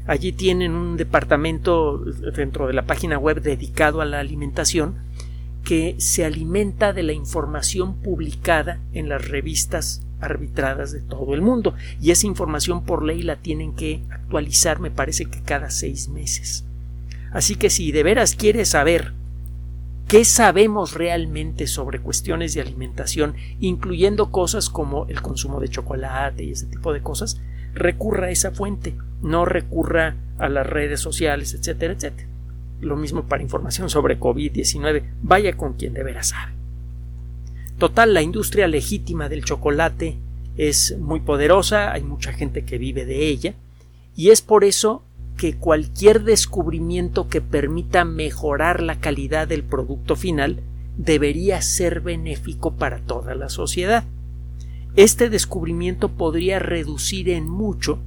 Allí 0.06 0.32
tienen 0.32 0.72
un 0.72 0.96
departamento 0.96 1.98
dentro 1.98 2.66
de 2.66 2.74
la 2.74 2.86
página 2.86 3.18
web 3.18 3.40
dedicado 3.40 4.00
a 4.00 4.04
la 4.04 4.20
alimentación 4.20 4.96
que 5.64 5.94
se 5.98 6.24
alimenta 6.24 6.92
de 6.92 7.04
la 7.04 7.12
información 7.12 7.94
publicada 7.94 8.80
en 8.92 9.08
las 9.08 9.28
revistas 9.28 10.02
arbitradas 10.20 10.92
de 10.92 11.00
todo 11.00 11.34
el 11.34 11.40
mundo 11.40 11.74
y 12.00 12.10
esa 12.10 12.26
información 12.26 12.84
por 12.84 13.04
ley 13.04 13.22
la 13.22 13.36
tienen 13.36 13.72
que 13.72 14.02
actualizar 14.10 14.80
me 14.80 14.90
parece 14.90 15.26
que 15.26 15.40
cada 15.40 15.70
seis 15.70 16.08
meses. 16.08 16.64
Así 17.32 17.54
que 17.56 17.70
si 17.70 17.92
de 17.92 18.02
veras 18.02 18.34
quieres 18.34 18.68
saber 18.68 19.12
qué 20.08 20.24
sabemos 20.24 20.92
realmente 20.92 21.66
sobre 21.66 22.00
cuestiones 22.00 22.54
de 22.54 22.60
alimentación, 22.60 23.34
incluyendo 23.60 24.30
cosas 24.30 24.68
como 24.68 25.06
el 25.06 25.22
consumo 25.22 25.60
de 25.60 25.68
chocolate 25.68 26.44
y 26.44 26.52
ese 26.52 26.66
tipo 26.66 26.92
de 26.92 27.00
cosas, 27.00 27.40
recurra 27.74 28.26
a 28.26 28.30
esa 28.30 28.50
fuente, 28.50 28.94
no 29.22 29.44
recurra 29.44 30.16
a 30.38 30.48
las 30.48 30.66
redes 30.66 31.00
sociales, 31.00 31.54
etcétera, 31.54 31.94
etcétera. 31.94 32.28
Lo 32.80 32.96
mismo 32.96 33.24
para 33.24 33.42
información 33.42 33.88
sobre 33.88 34.18
COVID-19. 34.18 35.04
Vaya 35.22 35.56
con 35.56 35.74
quien 35.74 35.94
de 35.94 36.02
veras 36.02 36.28
sabe. 36.28 36.52
Total, 37.78 38.12
la 38.12 38.22
industria 38.22 38.68
legítima 38.68 39.28
del 39.28 39.44
chocolate 39.44 40.18
es 40.56 40.98
muy 40.98 41.20
poderosa, 41.20 41.92
hay 41.92 42.02
mucha 42.02 42.32
gente 42.32 42.64
que 42.64 42.78
vive 42.78 43.06
de 43.06 43.28
ella, 43.28 43.54
y 44.14 44.30
es 44.30 44.42
por 44.42 44.64
eso 44.64 45.02
que 45.42 45.56
cualquier 45.56 46.22
descubrimiento 46.22 47.26
que 47.26 47.40
permita 47.40 48.04
mejorar 48.04 48.80
la 48.80 49.00
calidad 49.00 49.48
del 49.48 49.64
producto 49.64 50.14
final 50.14 50.60
debería 50.96 51.60
ser 51.62 52.00
benéfico 52.00 52.74
para 52.74 53.00
toda 53.00 53.34
la 53.34 53.48
sociedad. 53.48 54.04
Este 54.94 55.30
descubrimiento 55.30 56.10
podría 56.10 56.60
reducir 56.60 57.28
en 57.28 57.48
mucho 57.48 57.98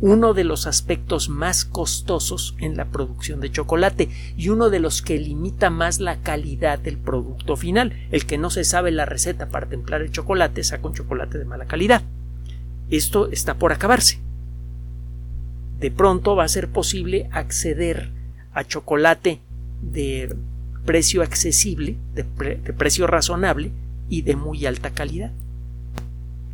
uno 0.00 0.34
de 0.34 0.42
los 0.42 0.66
aspectos 0.66 1.28
más 1.28 1.64
costosos 1.64 2.56
en 2.58 2.76
la 2.76 2.86
producción 2.86 3.38
de 3.38 3.52
chocolate 3.52 4.08
y 4.36 4.48
uno 4.48 4.68
de 4.68 4.80
los 4.80 5.02
que 5.02 5.20
limita 5.20 5.70
más 5.70 6.00
la 6.00 6.16
calidad 6.16 6.80
del 6.80 6.98
producto 6.98 7.56
final. 7.56 7.92
El 8.10 8.26
que 8.26 8.38
no 8.38 8.50
se 8.50 8.64
sabe 8.64 8.90
la 8.90 9.06
receta 9.06 9.50
para 9.50 9.68
templar 9.68 10.02
el 10.02 10.10
chocolate 10.10 10.64
saca 10.64 10.88
un 10.88 10.94
chocolate 10.94 11.38
de 11.38 11.44
mala 11.44 11.66
calidad. 11.66 12.02
Esto 12.90 13.30
está 13.30 13.54
por 13.54 13.72
acabarse. 13.72 14.21
De 15.82 15.90
pronto 15.90 16.36
va 16.36 16.44
a 16.44 16.48
ser 16.48 16.68
posible 16.68 17.28
acceder 17.32 18.08
a 18.54 18.62
chocolate 18.62 19.40
de 19.82 20.32
precio 20.84 21.22
accesible, 21.22 21.96
de, 22.14 22.22
precio 22.22 23.08
razonable 23.08 23.72
y 24.08 24.22
de 24.22 24.36
muy 24.36 24.64
alta 24.64 24.90
calidad. 24.90 25.32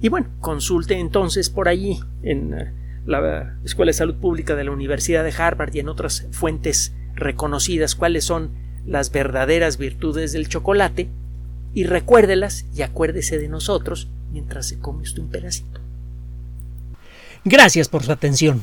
Y 0.01 0.09
bueno, 0.09 0.29
consulte 0.41 0.99
entonces 0.99 1.51
por 1.51 1.69
allí 1.69 2.01
en 2.23 2.73
la 3.05 3.55
Escuela 3.67 3.91
de 3.91 3.99
Salud 3.99 4.15
Pública 4.15 4.55
de 4.55 4.65
la 4.65 4.71
Universidad 4.71 5.23
de 5.25 5.35
Harvard 5.37 5.75
y 5.75 5.81
en 5.81 5.91
otras 5.91 6.27
fuentes 6.31 6.95
reconocidas 7.15 7.97
cuáles 7.97 8.25
son 8.25 8.53
las 8.87 9.13
verdaderas 9.13 9.77
virtudes 9.77 10.33
del 10.33 10.49
chocolate 10.49 11.11
y 11.75 11.85
recuérdelas 11.85 12.65
y 12.75 12.81
acuérdese 12.81 13.37
de 13.37 13.49
nosotros 13.49 14.09
mientras 14.33 14.69
se 14.69 14.79
come 14.79 15.03
usted 15.03 15.21
un 15.21 15.29
pedacito. 15.29 15.81
Gracias 17.45 17.89
por 17.89 18.05
su 18.05 18.13
atención. 18.13 18.63